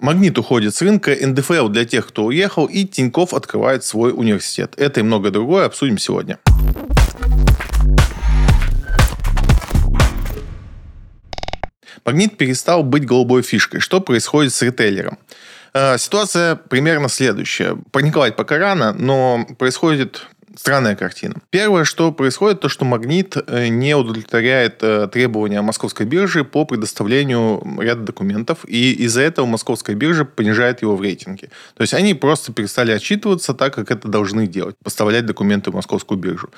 Магнит 0.00 0.38
уходит 0.38 0.74
с 0.74 0.82
рынка, 0.82 1.16
НДФЛ 1.20 1.68
для 1.68 1.84
тех, 1.84 2.06
кто 2.06 2.26
уехал, 2.26 2.66
и 2.66 2.84
Тиньков 2.84 3.34
открывает 3.34 3.82
свой 3.82 4.12
университет. 4.12 4.74
Это 4.76 5.00
и 5.00 5.02
многое 5.02 5.32
другое 5.32 5.66
обсудим 5.66 5.98
сегодня. 5.98 6.38
Магнит 12.04 12.38
перестал 12.38 12.84
быть 12.84 13.04
голубой 13.04 13.42
фишкой. 13.42 13.80
Что 13.80 14.00
происходит 14.00 14.54
с 14.54 14.62
ритейлером? 14.62 15.18
Э, 15.74 15.98
ситуация 15.98 16.54
примерно 16.54 17.08
следующая. 17.08 17.76
Паниковать 17.90 18.36
пока 18.36 18.56
рано, 18.56 18.92
но 18.92 19.46
происходит 19.58 20.26
странная 20.58 20.96
картина. 20.96 21.36
Первое, 21.50 21.84
что 21.84 22.12
происходит, 22.12 22.60
то, 22.60 22.68
что 22.68 22.84
«Магнит» 22.84 23.36
э, 23.36 23.68
не 23.68 23.94
удовлетворяет 23.94 24.82
э, 24.82 25.08
требования 25.08 25.62
московской 25.62 26.04
биржи 26.04 26.44
по 26.44 26.64
предоставлению 26.64 27.62
ряда 27.80 28.02
документов, 28.02 28.58
и 28.66 28.92
из-за 29.04 29.22
этого 29.22 29.46
московская 29.46 29.94
биржа 29.94 30.24
понижает 30.24 30.82
его 30.82 30.96
в 30.96 31.02
рейтинге. 31.02 31.50
То 31.76 31.82
есть 31.82 31.94
они 31.94 32.14
просто 32.14 32.52
перестали 32.52 32.92
отчитываться 32.92 33.54
так, 33.54 33.74
как 33.74 33.90
это 33.90 34.08
должны 34.08 34.46
делать, 34.46 34.76
поставлять 34.82 35.26
документы 35.26 35.70
в 35.70 35.74
московскую 35.74 36.18
биржу. 36.18 36.50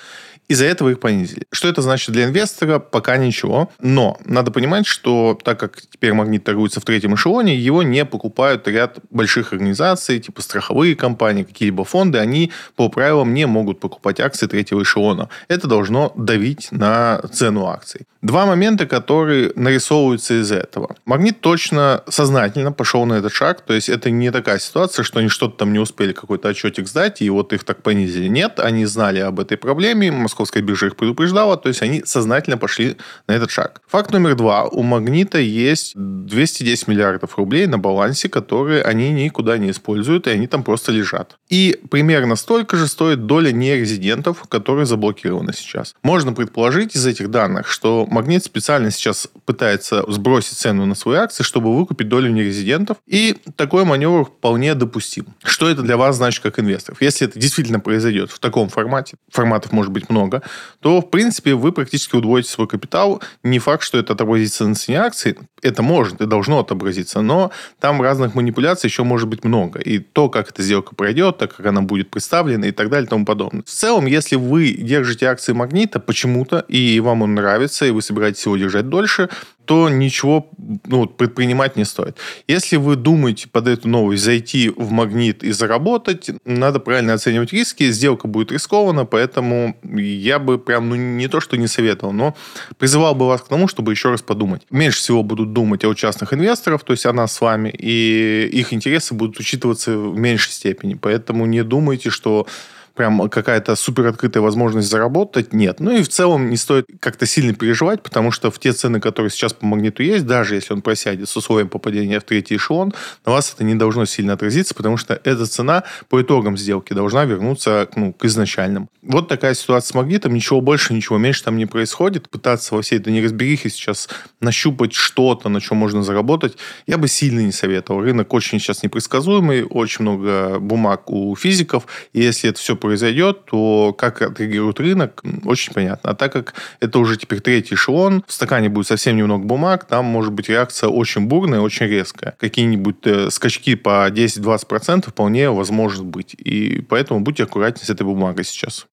Из-за 0.48 0.64
этого 0.64 0.88
их 0.88 0.98
понизили. 0.98 1.44
Что 1.52 1.68
это 1.68 1.80
значит 1.80 2.10
для 2.10 2.24
инвестора? 2.24 2.80
Пока 2.80 3.16
ничего. 3.18 3.70
Но 3.78 4.18
надо 4.24 4.50
понимать, 4.50 4.84
что 4.86 5.38
так 5.44 5.60
как 5.60 5.80
теперь 5.80 6.12
магнит 6.12 6.42
торгуется 6.42 6.80
в 6.80 6.84
третьем 6.84 7.14
эшелоне, 7.14 7.54
его 7.54 7.84
не 7.84 8.04
покупают 8.04 8.66
ряд 8.66 8.98
больших 9.10 9.52
организаций, 9.52 10.18
типа 10.18 10.42
страховые 10.42 10.96
компании, 10.96 11.44
какие-либо 11.44 11.84
фонды. 11.84 12.18
Они 12.18 12.50
по 12.74 12.88
правилам 12.88 13.32
не 13.32 13.46
могут 13.46 13.78
покупать 13.78 13.89
акции 14.20 14.46
третьего 14.46 14.82
эшелона. 14.82 15.28
Это 15.48 15.66
должно 15.66 16.12
давить 16.16 16.68
на 16.70 17.20
цену 17.32 17.66
акций. 17.66 18.06
Два 18.22 18.44
момента, 18.44 18.86
которые 18.86 19.50
нарисовываются 19.56 20.40
из 20.42 20.52
этого. 20.52 20.94
Магнит 21.06 21.40
точно 21.40 22.02
сознательно 22.06 22.70
пошел 22.70 23.06
на 23.06 23.14
этот 23.14 23.32
шаг. 23.32 23.62
То 23.62 23.72
есть 23.72 23.88
это 23.88 24.10
не 24.10 24.30
такая 24.30 24.58
ситуация, 24.58 25.04
что 25.04 25.20
они 25.20 25.28
что-то 25.28 25.56
там 25.56 25.72
не 25.72 25.78
успели 25.78 26.12
какой-то 26.12 26.48
отчетик 26.48 26.86
сдать, 26.86 27.22
и 27.22 27.30
вот 27.30 27.54
их 27.54 27.64
так 27.64 27.82
понизили. 27.82 28.28
Нет, 28.28 28.60
они 28.60 28.84
знали 28.84 29.20
об 29.20 29.40
этой 29.40 29.56
проблеме. 29.56 30.12
Московская 30.12 30.62
биржа 30.62 30.88
их 30.88 30.96
предупреждала, 30.96 31.56
то 31.56 31.68
есть 31.68 31.80
они 31.80 32.02
сознательно 32.04 32.58
пошли 32.58 32.98
на 33.26 33.32
этот 33.32 33.50
шаг. 33.50 33.80
Факт 33.88 34.12
номер 34.12 34.34
два. 34.34 34.64
У 34.64 34.82
Магнита 34.82 35.38
есть 35.38 35.92
210 35.96 36.88
миллиардов 36.88 37.38
рублей 37.38 37.66
на 37.66 37.78
балансе, 37.78 38.28
которые 38.28 38.82
они 38.82 39.10
никуда 39.12 39.56
не 39.56 39.70
используют, 39.70 40.26
и 40.26 40.30
они 40.30 40.46
там 40.46 40.62
просто 40.62 40.92
лежат. 40.92 41.38
И 41.48 41.80
примерно 41.90 42.36
столько 42.36 42.76
же 42.76 42.86
стоит 42.86 43.24
доля 43.24 43.50
нерезидентов, 43.80 44.44
которые 44.48 44.86
заблокированы 44.86 45.52
сейчас. 45.52 45.94
Можно 46.02 46.32
предположить 46.32 46.94
из 46.94 47.06
этих 47.06 47.30
данных, 47.30 47.68
что 47.68 48.06
Магнит 48.06 48.44
специально 48.44 48.90
сейчас 48.90 49.28
пытается 49.44 50.04
сбросить 50.10 50.58
цену 50.58 50.86
на 50.86 50.94
свои 50.94 51.18
акции, 51.18 51.42
чтобы 51.42 51.76
выкупить 51.76 52.08
долю 52.08 52.30
нерезидентов, 52.30 52.98
и 53.06 53.36
такой 53.56 53.84
маневр 53.84 54.24
вполне 54.24 54.74
допустим. 54.74 55.26
Что 55.42 55.68
это 55.68 55.82
для 55.82 55.96
вас 55.96 56.16
значит 56.16 56.42
как 56.42 56.58
инвесторов? 56.58 57.02
Если 57.02 57.26
это 57.26 57.38
действительно 57.38 57.80
произойдет 57.80 58.30
в 58.30 58.38
таком 58.38 58.68
формате, 58.68 59.16
форматов 59.30 59.72
может 59.72 59.92
быть 59.92 60.10
много, 60.10 60.42
то, 60.80 61.00
в 61.00 61.10
принципе, 61.10 61.54
вы 61.54 61.72
практически 61.72 62.16
удвоите 62.16 62.50
свой 62.50 62.68
капитал. 62.68 63.22
Не 63.42 63.58
факт, 63.58 63.82
что 63.82 63.98
это 63.98 64.12
отобразится 64.12 64.66
на 64.66 64.74
цене 64.74 65.00
акций. 65.00 65.38
Это 65.62 65.82
может 65.82 66.20
и 66.20 66.26
должно 66.26 66.60
отобразиться, 66.60 67.20
но 67.20 67.50
там 67.78 68.00
разных 68.02 68.34
манипуляций 68.34 68.88
еще 68.88 69.04
может 69.04 69.28
быть 69.28 69.44
много. 69.44 69.78
И 69.78 69.98
то, 69.98 70.28
как 70.28 70.50
эта 70.50 70.62
сделка 70.62 70.94
пройдет, 70.94 71.38
так 71.38 71.56
как 71.56 71.66
она 71.66 71.82
будет 71.82 72.10
представлена 72.10 72.66
и 72.66 72.72
так 72.72 72.88
далее 72.90 73.06
и 73.06 73.08
тому 73.08 73.24
подобное. 73.24 73.59
В 73.64 73.70
целом, 73.70 74.06
если 74.06 74.36
вы 74.36 74.72
держите 74.72 75.26
акции 75.26 75.52
Магнита 75.52 76.00
почему-то, 76.00 76.64
и 76.68 77.00
вам 77.00 77.22
он 77.22 77.34
нравится, 77.34 77.86
и 77.86 77.90
вы 77.90 78.02
собираетесь 78.02 78.44
его 78.46 78.56
держать 78.56 78.88
дольше, 78.88 79.28
то 79.70 79.88
ничего 79.88 80.50
ну, 80.86 81.06
предпринимать 81.06 81.76
не 81.76 81.84
стоит. 81.84 82.16
Если 82.48 82.74
вы 82.74 82.96
думаете 82.96 83.48
под 83.48 83.68
эту 83.68 83.88
новость 83.88 84.24
зайти 84.24 84.68
в 84.68 84.90
магнит 84.90 85.44
и 85.44 85.52
заработать, 85.52 86.28
надо 86.44 86.80
правильно 86.80 87.12
оценивать 87.12 87.52
риски. 87.52 87.88
Сделка 87.92 88.26
будет 88.26 88.50
рискована, 88.50 89.04
поэтому 89.04 89.76
я 89.84 90.40
бы 90.40 90.58
прям 90.58 90.88
ну, 90.88 90.96
не 90.96 91.28
то, 91.28 91.40
что 91.40 91.56
не 91.56 91.68
советовал, 91.68 92.12
но 92.12 92.34
призывал 92.78 93.14
бы 93.14 93.28
вас 93.28 93.42
к 93.42 93.48
тому, 93.48 93.68
чтобы 93.68 93.92
еще 93.92 94.10
раз 94.10 94.22
подумать. 94.22 94.62
Меньше 94.70 94.98
всего 94.98 95.22
будут 95.22 95.52
думать 95.52 95.84
о 95.84 95.94
частных 95.94 96.34
инвесторов, 96.34 96.82
то 96.82 96.92
есть 96.92 97.06
о 97.06 97.12
нас 97.12 97.32
с 97.32 97.40
вами, 97.40 97.68
и 97.68 98.50
их 98.52 98.72
интересы 98.72 99.14
будут 99.14 99.38
учитываться 99.38 99.96
в 99.96 100.18
меньшей 100.18 100.50
степени. 100.50 100.94
Поэтому 100.94 101.46
не 101.46 101.62
думайте, 101.62 102.10
что 102.10 102.48
прям 102.94 103.28
какая-то 103.28 103.76
супер 103.76 104.06
открытая 104.06 104.42
возможность 104.42 104.88
заработать, 104.88 105.52
нет. 105.52 105.80
Ну 105.80 105.96
и 105.96 106.02
в 106.02 106.08
целом 106.08 106.50
не 106.50 106.56
стоит 106.56 106.86
как-то 107.00 107.26
сильно 107.26 107.54
переживать, 107.54 108.02
потому 108.02 108.30
что 108.30 108.50
в 108.50 108.58
те 108.58 108.72
цены, 108.72 109.00
которые 109.00 109.30
сейчас 109.30 109.52
по 109.52 109.66
магниту 109.66 110.02
есть, 110.02 110.26
даже 110.26 110.54
если 110.54 110.72
он 110.72 110.82
просядет 110.82 111.28
с 111.28 111.36
условием 111.36 111.68
попадения 111.68 112.20
в 112.20 112.24
третий 112.24 112.56
эшелон, 112.56 112.92
на 113.24 113.32
вас 113.32 113.52
это 113.54 113.64
не 113.64 113.74
должно 113.74 114.04
сильно 114.04 114.32
отразиться, 114.34 114.74
потому 114.74 114.96
что 114.96 115.20
эта 115.24 115.46
цена 115.46 115.84
по 116.08 116.20
итогам 116.20 116.56
сделки 116.56 116.92
должна 116.92 117.24
вернуться 117.24 117.88
ну, 117.96 118.12
к 118.12 118.24
изначальным. 118.24 118.88
Вот 119.02 119.28
такая 119.28 119.54
ситуация 119.54 119.92
с 119.92 119.94
магнитом, 119.94 120.34
ничего 120.34 120.60
больше, 120.60 120.92
ничего 120.92 121.18
меньше 121.18 121.44
там 121.44 121.56
не 121.56 121.66
происходит. 121.66 122.28
Пытаться 122.28 122.74
во 122.74 122.82
всей 122.82 122.98
этой 122.98 123.12
неразберихе 123.12 123.70
сейчас 123.70 124.08
нащупать 124.40 124.92
что-то, 124.92 125.48
на 125.48 125.60
чем 125.60 125.78
можно 125.78 126.02
заработать, 126.02 126.56
я 126.86 126.98
бы 126.98 127.08
сильно 127.08 127.40
не 127.40 127.52
советовал. 127.52 128.02
Рынок 128.02 128.32
очень 128.34 128.60
сейчас 128.60 128.82
непредсказуемый, 128.82 129.64
очень 129.64 130.02
много 130.02 130.58
бумаг 130.58 131.10
у 131.10 131.34
физиков, 131.36 131.86
и 132.12 132.20
если 132.20 132.50
это 132.50 132.58
все 132.58 132.76
произойдет, 132.80 133.44
то 133.44 133.94
как 133.96 134.22
отреагирует 134.22 134.80
рынок, 134.80 135.22
очень 135.44 135.72
понятно. 135.72 136.10
А 136.10 136.14
так 136.14 136.32
как 136.32 136.54
это 136.80 136.98
уже 136.98 137.16
теперь 137.16 137.40
третий 137.40 137.74
эшелон, 137.74 138.24
в 138.26 138.32
стакане 138.32 138.68
будет 138.68 138.86
совсем 138.86 139.16
немного 139.16 139.44
бумаг, 139.44 139.84
там 139.84 140.04
может 140.04 140.32
быть 140.32 140.48
реакция 140.48 140.88
очень 140.88 141.26
бурная, 141.26 141.60
очень 141.60 141.86
резкая. 141.86 142.34
Какие-нибудь 142.38 142.96
э, 143.04 143.30
скачки 143.30 143.74
по 143.74 144.08
10-20% 144.10 145.10
вполне 145.10 145.50
возможно 145.50 146.04
быть. 146.04 146.34
И 146.34 146.80
поэтому 146.88 147.20
будьте 147.20 147.44
аккуратнее 147.44 147.86
с 147.86 147.90
этой 147.90 148.04
бумагой 148.04 148.44
сейчас. 148.44 148.86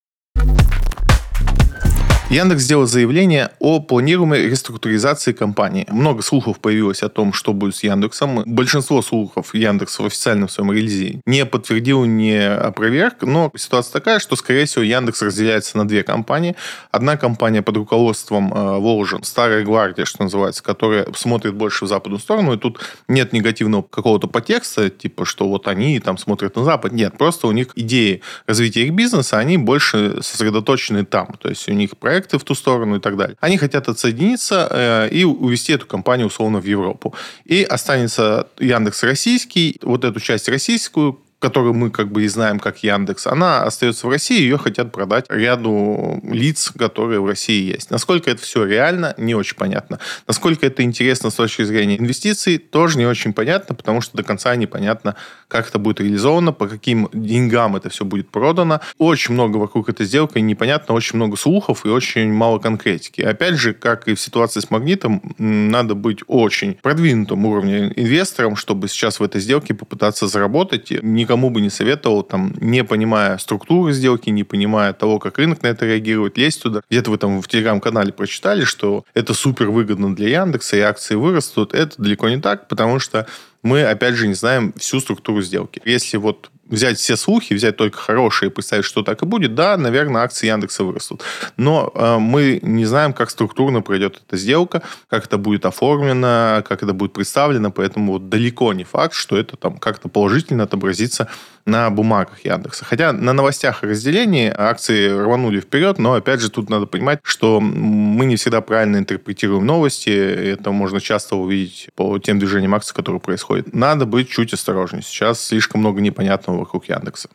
Яндекс 2.29 2.63
сделал 2.63 2.85
заявление 2.85 3.51
о 3.59 3.79
планируемой 3.79 4.49
реструктуризации 4.49 5.31
компании. 5.31 5.88
Много 5.89 6.21
слухов 6.21 6.59
появилось 6.59 7.01
о 7.01 7.07
том, 7.07 7.31
что 7.31 7.53
будет 7.53 7.77
с 7.77 7.83
Яндексом. 7.83 8.43
Большинство 8.45 9.01
слухов 9.01 9.55
Яндекс 9.55 9.97
в 9.97 10.05
официальном 10.05 10.49
своем 10.49 10.73
релизе 10.73 11.21
не 11.25 11.45
подтвердил, 11.45 12.03
не 12.03 12.38
опроверг, 12.38 13.21
но 13.21 13.49
ситуация 13.55 13.93
такая, 13.93 14.19
что, 14.19 14.35
скорее 14.35 14.65
всего, 14.65 14.83
Яндекс 14.83 15.21
разделяется 15.21 15.77
на 15.77 15.88
две 15.88 16.03
компании. 16.03 16.57
Одна 16.91 17.15
компания 17.15 17.61
под 17.61 17.77
руководством 17.77 18.53
э, 18.53 18.77
Волжин, 18.77 19.23
Старая 19.23 19.63
Гвардия, 19.63 20.03
что 20.03 20.23
называется, 20.23 20.61
которая 20.61 21.07
смотрит 21.15 21.53
больше 21.53 21.85
в 21.85 21.88
западную 21.88 22.19
сторону, 22.19 22.55
и 22.55 22.57
тут 22.57 22.81
нет 23.07 23.31
негативного 23.31 23.83
какого-то 23.83 24.27
подтекста, 24.27 24.89
типа, 24.89 25.23
что 25.23 25.47
вот 25.47 25.69
они 25.69 25.97
там 26.01 26.17
смотрят 26.17 26.57
на 26.57 26.65
Запад. 26.65 26.91
Нет, 26.91 27.17
просто 27.17 27.47
у 27.47 27.53
них 27.53 27.69
идеи 27.75 28.21
развития 28.47 28.83
их 28.83 28.91
бизнеса, 28.91 29.38
они 29.38 29.57
больше 29.57 30.21
сосредоточены 30.21 31.05
там. 31.05 31.33
То 31.41 31.47
есть 31.47 31.69
у 31.69 31.73
них 31.73 31.95
проект 31.97 32.16
проекты 32.17 32.38
в 32.38 32.44
ту 32.44 32.55
сторону 32.55 32.95
и 32.95 33.00
так 33.00 33.16
далее. 33.16 33.35
Они 33.39 33.57
хотят 33.57 33.88
отсоединиться 33.88 34.67
э, 34.72 35.09
и 35.09 35.23
увести 35.23 35.73
эту 35.73 35.85
компанию 35.85 36.28
условно 36.28 36.59
в 36.59 36.66
Европу. 36.66 37.13
И 37.45 37.63
останется 37.63 38.47
Яндекс 38.59 39.03
российский, 39.03 39.79
вот 39.83 40.03
эту 40.03 40.19
часть 40.19 40.50
российскую, 40.50 41.19
которую 41.39 41.73
мы 41.73 41.91
как 41.91 42.11
бы 42.11 42.23
и 42.23 42.27
знаем 42.27 42.59
как 42.59 42.83
Яндекс, 42.83 43.27
она 43.27 43.63
остается 43.63 44.07
в 44.07 44.09
России, 44.09 44.41
ее 44.41 44.57
хотят 44.57 44.91
продать 44.91 45.25
ряду 45.29 46.19
лиц, 46.23 46.71
которые 46.77 47.19
в 47.19 47.27
России 47.27 47.71
есть. 47.71 47.91
Насколько 47.91 48.31
это 48.31 48.41
все 48.41 48.65
реально, 48.65 49.13
не 49.17 49.35
очень 49.35 49.55
понятно. 49.55 49.99
Насколько 50.27 50.65
это 50.65 50.81
интересно 50.83 51.29
с 51.29 51.35
точки 51.35 51.63
зрения 51.63 51.99
инвестиций, 51.99 52.57
тоже 52.57 52.97
не 52.97 53.05
очень 53.05 53.33
понятно, 53.33 53.75
потому 53.75 54.01
что 54.01 54.17
до 54.17 54.23
конца 54.23 54.55
непонятно, 54.55 55.15
как 55.47 55.69
это 55.69 55.77
будет 55.77 55.99
реализовано, 55.99 56.53
по 56.53 56.67
каким 56.67 57.09
деньгам 57.13 57.75
это 57.75 57.89
все 57.89 58.03
будет 58.03 58.29
продано. 58.29 58.81
Очень 58.97 59.35
много 59.35 59.57
вокруг 59.57 59.89
этой 59.89 60.05
сделки 60.05 60.39
непонятно, 60.39 60.95
очень 60.95 61.17
много 61.17 61.37
слухов 61.37 61.85
и 61.85 61.89
очень 61.89 62.31
мало 62.33 62.57
конкретики. 62.57 63.21
Опять 63.21 63.55
же, 63.55 63.73
как 63.73 64.07
и 64.07 64.15
в 64.15 64.19
ситуации 64.19 64.59
с 64.59 64.71
магнитом, 64.71 65.21
надо 65.37 65.93
быть 65.93 66.19
очень 66.25 66.73
продвинутым 66.81 67.45
уровнем 67.45 67.93
инвестором, 67.95 68.55
чтобы 68.55 68.87
сейчас 68.87 69.19
в 69.19 69.23
этой 69.23 69.39
сделке 69.39 69.75
попытаться 69.75 70.27
заработать. 70.27 70.89
Не 70.89 71.26
никому 71.27 71.50
бы 71.50 71.59
не 71.59 71.69
советовал, 71.69 72.24
там, 72.24 72.53
не 72.62 72.85
понимая 72.85 73.38
структуры 73.38 73.91
сделки, 73.91 74.29
не 74.29 74.45
понимая 74.45 74.94
того, 74.94 75.19
как 75.19 75.38
рынок 75.38 75.62
на 75.62 75.68
это 75.68 75.85
реагирует, 75.85 76.38
лезть 76.38 76.63
туда. 76.63 76.81
Где-то 76.89 77.12
вы 77.12 77.18
там 77.18 77.41
в 77.41 77.47
телеграм-канале 77.50 78.13
прочитали, 78.13 78.63
что 78.63 79.03
это 79.13 79.33
супер 79.33 79.69
выгодно 79.69 80.15
для 80.15 80.29
Яндекса, 80.41 80.77
и 80.77 80.79
акции 80.79 81.15
вырастут. 81.15 81.74
Это 81.74 82.01
далеко 82.01 82.29
не 82.29 82.38
так, 82.39 82.69
потому 82.69 83.00
что 83.00 83.27
мы, 83.62 83.83
опять 83.83 84.15
же, 84.15 84.27
не 84.27 84.35
знаем 84.35 84.74
всю 84.77 85.01
структуру 85.01 85.41
сделки. 85.41 85.81
Если 85.83 86.15
вот 86.15 86.50
взять 86.69 86.97
все 86.97 87.15
слухи, 87.15 87.53
взять 87.53 87.77
только 87.77 87.97
хорошие 87.97 88.49
и 88.49 88.53
представить, 88.53 88.85
что 88.85 89.03
так 89.03 89.21
и 89.23 89.25
будет, 89.25 89.55
да, 89.55 89.77
наверное, 89.77 90.21
акции 90.21 90.47
Яндекса 90.47 90.83
вырастут. 90.83 91.23
Но 91.57 91.91
э, 91.93 92.17
мы 92.17 92.59
не 92.61 92.85
знаем, 92.85 93.13
как 93.13 93.29
структурно 93.29 93.81
пройдет 93.81 94.21
эта 94.25 94.37
сделка, 94.37 94.83
как 95.09 95.25
это 95.25 95.37
будет 95.37 95.65
оформлено, 95.65 96.63
как 96.67 96.83
это 96.83 96.93
будет 96.93 97.13
представлено, 97.13 97.71
поэтому 97.71 98.13
вот 98.13 98.29
далеко 98.29 98.73
не 98.73 98.83
факт, 98.83 99.13
что 99.13 99.37
это 99.37 99.55
там 99.57 99.77
как-то 99.77 100.09
положительно 100.09 100.63
отобразится 100.63 101.29
на 101.67 101.89
бумагах 101.89 102.45
Яндекса. 102.45 102.85
Хотя 102.85 103.11
на 103.11 103.33
новостях 103.33 103.83
о 103.83 103.87
разделении 103.87 104.51
акции 104.55 105.09
рванули 105.09 105.59
вперед, 105.59 105.99
но 105.99 106.13
опять 106.13 106.39
же 106.39 106.49
тут 106.49 106.69
надо 106.69 106.85
понимать, 106.85 107.19
что 107.23 107.59
мы 107.59 108.25
не 108.25 108.37
всегда 108.37 108.61
правильно 108.61 108.97
интерпретируем 108.97 109.65
новости. 109.65 110.09
Это 110.09 110.71
можно 110.71 111.01
часто 111.01 111.35
увидеть 111.35 111.89
по 111.95 112.17
тем 112.19 112.39
движениям 112.39 112.73
акций, 112.73 112.95
которые 112.95 113.19
происходят. 113.19 113.73
Надо 113.73 114.05
быть 114.05 114.29
чуть 114.29 114.53
осторожнее. 114.53 115.03
Сейчас 115.03 115.45
слишком 115.45 115.81
много 115.81 115.99
непонятного 115.99 116.56
вокруг 116.59 116.89
Яндекса. 116.89 117.30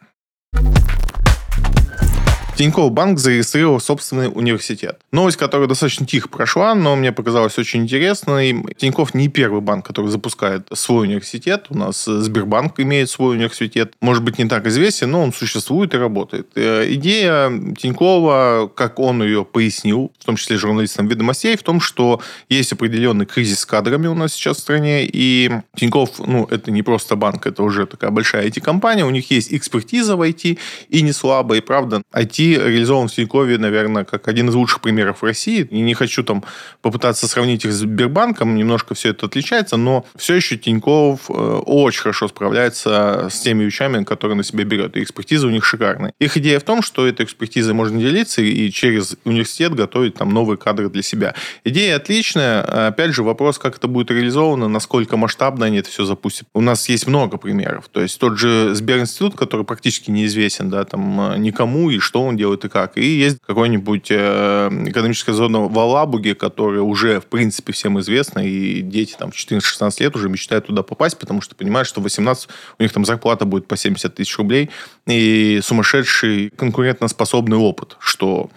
Тинькофф 2.54 2.92
Банк 2.92 3.18
зарегистрировал 3.18 3.80
собственный 3.80 4.28
университет. 4.28 4.98
Новость, 5.10 5.38
которая 5.38 5.68
достаточно 5.68 6.04
тихо 6.04 6.28
прошла, 6.28 6.74
но 6.74 6.94
мне 6.96 7.10
показалась 7.10 7.58
очень 7.58 7.82
интересной. 7.82 8.62
Тинькофф 8.76 9.14
не 9.14 9.28
первый 9.28 9.62
банк, 9.62 9.86
который 9.86 10.08
запускает 10.08 10.68
свой 10.74 11.06
университет. 11.06 11.66
У 11.70 11.78
нас 11.78 12.04
Сбербанк 12.04 12.78
имеет 12.78 13.08
свой 13.08 13.36
университет. 13.36 13.94
Может 14.02 14.22
быть, 14.22 14.38
не 14.38 14.44
так 14.44 14.66
известен, 14.66 15.10
но 15.10 15.22
он 15.22 15.32
существует 15.32 15.94
и 15.94 15.96
работает. 15.96 16.48
Э, 16.54 16.84
идея 16.92 17.50
Тинькова, 17.74 18.70
как 18.74 18.98
он 18.98 19.22
ее 19.22 19.46
пояснил, 19.46 20.12
в 20.18 20.24
том 20.24 20.36
числе 20.36 20.58
журналистам 20.58 21.08
ведомостей, 21.08 21.56
в 21.56 21.62
том, 21.62 21.80
что 21.80 22.20
есть 22.50 22.72
определенный 22.72 23.24
кризис 23.24 23.60
с 23.60 23.66
кадрами 23.66 24.08
у 24.08 24.14
нас 24.14 24.34
сейчас 24.34 24.58
в 24.58 24.60
стране, 24.60 25.06
и 25.06 25.50
Тинькофф, 25.76 26.18
ну, 26.18 26.46
это 26.50 26.70
не 26.70 26.82
просто 26.82 27.16
банк, 27.16 27.46
это 27.46 27.62
уже 27.62 27.86
такая 27.86 28.10
большая 28.10 28.46
IT-компания, 28.48 29.06
у 29.06 29.10
них 29.10 29.30
есть 29.30 29.54
экспертиза 29.54 30.16
в 30.16 30.22
IT, 30.22 30.58
и 30.90 31.02
не 31.02 31.12
слабая, 31.12 31.60
и 31.60 31.62
правда, 31.62 32.02
IT 32.12 32.41
реализован 32.50 33.08
в 33.08 33.12
Тинькове, 33.12 33.58
наверное, 33.58 34.04
как 34.04 34.28
один 34.28 34.48
из 34.48 34.54
лучших 34.54 34.80
примеров 34.80 35.22
в 35.22 35.24
России. 35.24 35.66
И 35.70 35.80
не 35.80 35.94
хочу 35.94 36.22
там 36.22 36.44
попытаться 36.80 37.28
сравнить 37.28 37.64
их 37.64 37.72
с 37.72 37.76
Сбербанком, 37.76 38.54
немножко 38.54 38.94
все 38.94 39.10
это 39.10 39.26
отличается, 39.26 39.76
но 39.76 40.04
все 40.16 40.34
еще 40.34 40.56
Тиньков 40.56 41.28
э, 41.28 41.32
очень 41.32 42.02
хорошо 42.02 42.28
справляется 42.28 43.28
с 43.30 43.40
теми 43.40 43.64
вещами, 43.64 44.04
которые 44.04 44.36
на 44.36 44.44
себя 44.44 44.64
берет. 44.64 44.96
И 44.96 45.02
экспертиза 45.02 45.46
у 45.46 45.50
них 45.50 45.64
шикарная. 45.64 46.12
Их 46.18 46.36
идея 46.36 46.60
в 46.60 46.64
том, 46.64 46.82
что 46.82 47.06
этой 47.06 47.24
экспертизой 47.24 47.74
можно 47.74 48.00
делиться 48.00 48.42
и 48.42 48.70
через 48.70 49.16
университет 49.24 49.74
готовить 49.74 50.14
там 50.14 50.30
новые 50.30 50.56
кадры 50.56 50.88
для 50.88 51.02
себя. 51.02 51.34
Идея 51.64 51.96
отличная. 51.96 52.88
Опять 52.88 53.14
же, 53.14 53.22
вопрос, 53.22 53.58
как 53.58 53.76
это 53.76 53.88
будет 53.88 54.10
реализовано, 54.10 54.68
насколько 54.68 55.16
масштабно 55.16 55.66
они 55.66 55.78
это 55.78 55.90
все 55.90 56.04
запустят. 56.04 56.48
У 56.54 56.60
нас 56.60 56.88
есть 56.88 57.06
много 57.06 57.36
примеров. 57.36 57.88
То 57.90 58.00
есть 58.00 58.18
тот 58.18 58.38
же 58.38 58.74
Сберинститут, 58.74 59.36
который 59.36 59.64
практически 59.64 60.10
неизвестен 60.10 60.70
да, 60.70 60.84
там, 60.84 61.32
э, 61.32 61.38
никому 61.38 61.90
и 61.90 61.98
что 61.98 62.22
он 62.32 62.36
делают 62.36 62.64
и 62.64 62.68
как. 62.68 62.96
И 62.98 63.04
есть 63.04 63.38
какой-нибудь 63.46 64.08
э, 64.10 64.68
экономическая 64.86 65.32
зона 65.32 65.60
в 65.60 65.78
Алабуге, 65.78 66.34
которая 66.34 66.82
уже, 66.82 67.20
в 67.20 67.26
принципе, 67.26 67.72
всем 67.72 68.00
известна, 68.00 68.40
и 68.40 68.80
дети 68.80 69.14
там 69.18 69.30
в 69.30 69.34
14-16 69.34 70.02
лет 70.02 70.16
уже 70.16 70.28
мечтают 70.28 70.66
туда 70.66 70.82
попасть, 70.82 71.18
потому 71.18 71.40
что 71.40 71.54
понимают, 71.54 71.88
что 71.88 72.00
в 72.00 72.04
18 72.04 72.48
у 72.78 72.82
них 72.82 72.92
там 72.92 73.04
зарплата 73.04 73.44
будет 73.44 73.66
по 73.66 73.76
70 73.76 74.14
тысяч 74.14 74.36
рублей, 74.38 74.70
и 75.06 75.60
сумасшедший 75.62 76.50
конкурентоспособный 76.56 77.56
опыт, 77.56 77.96
что 78.00 78.50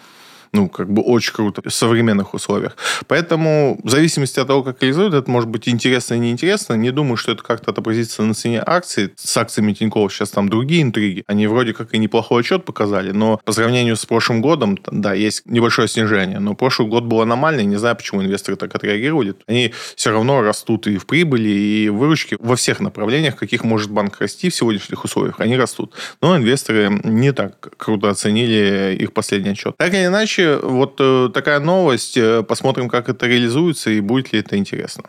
ну, 0.55 0.69
как 0.69 0.89
бы 0.91 1.01
очень 1.01 1.33
круто 1.33 1.61
в 1.63 1.73
современных 1.73 2.33
условиях. 2.33 2.77
Поэтому 3.07 3.79
в 3.83 3.89
зависимости 3.89 4.39
от 4.39 4.47
того, 4.47 4.63
как 4.63 4.81
реализуют, 4.81 5.13
это 5.13 5.29
может 5.29 5.49
быть 5.49 5.67
интересно 5.67 6.15
и 6.15 6.19
неинтересно. 6.19 6.73
Не 6.75 6.91
думаю, 6.91 7.17
что 7.17 7.33
это 7.33 7.43
как-то 7.43 7.71
отобразится 7.71 8.23
на 8.23 8.33
цене 8.33 8.63
акций. 8.65 9.11
С 9.15 9.35
акциями 9.37 9.73
Тинькофф 9.73 10.13
сейчас 10.13 10.29
там 10.29 10.49
другие 10.49 10.81
интриги. 10.81 11.23
Они 11.27 11.47
вроде 11.47 11.73
как 11.73 11.93
и 11.93 11.97
неплохой 11.97 12.41
отчет 12.41 12.63
показали, 12.65 13.11
но 13.11 13.39
по 13.43 13.51
сравнению 13.51 13.97
с 13.97 14.05
прошлым 14.05 14.41
годом, 14.41 14.77
да, 14.91 15.13
есть 15.13 15.45
небольшое 15.45 15.87
снижение. 15.87 16.39
Но 16.39 16.55
прошлый 16.55 16.87
год 16.87 17.03
был 17.03 17.21
аномальный. 17.21 17.65
Не 17.65 17.77
знаю, 17.77 17.95
почему 17.95 18.23
инвесторы 18.23 18.55
так 18.55 18.73
отреагировали. 18.73 19.35
Они 19.47 19.73
все 19.95 20.11
равно 20.11 20.41
растут 20.41 20.87
и 20.87 20.97
в 20.97 21.05
прибыли, 21.05 21.49
и 21.49 21.89
в 21.89 21.97
выручке 21.97 22.37
во 22.39 22.55
всех 22.55 22.79
направлениях, 22.79 23.35
каких 23.35 23.63
может 23.63 23.91
банк 23.91 24.21
расти 24.21 24.49
в 24.49 24.55
сегодняшних 24.55 25.03
условиях. 25.03 25.39
Они 25.39 25.57
растут. 25.57 25.93
Но 26.21 26.37
инвесторы 26.37 27.01
не 27.03 27.33
так 27.33 27.75
круто 27.77 28.09
оценили 28.09 28.95
их 28.99 29.11
последний 29.11 29.51
отчет. 29.51 29.75
Так 29.77 29.93
или 29.93 30.05
иначе, 30.05 30.44
вот 30.61 30.95
э, 30.99 31.29
такая 31.33 31.59
новость. 31.59 32.17
Э, 32.17 32.43
посмотрим, 32.43 32.89
как 32.89 33.09
это 33.09 33.27
реализуется 33.27 33.89
и 33.89 34.01
будет 34.01 34.33
ли 34.33 34.39
это 34.39 34.57
интересно. 34.57 35.03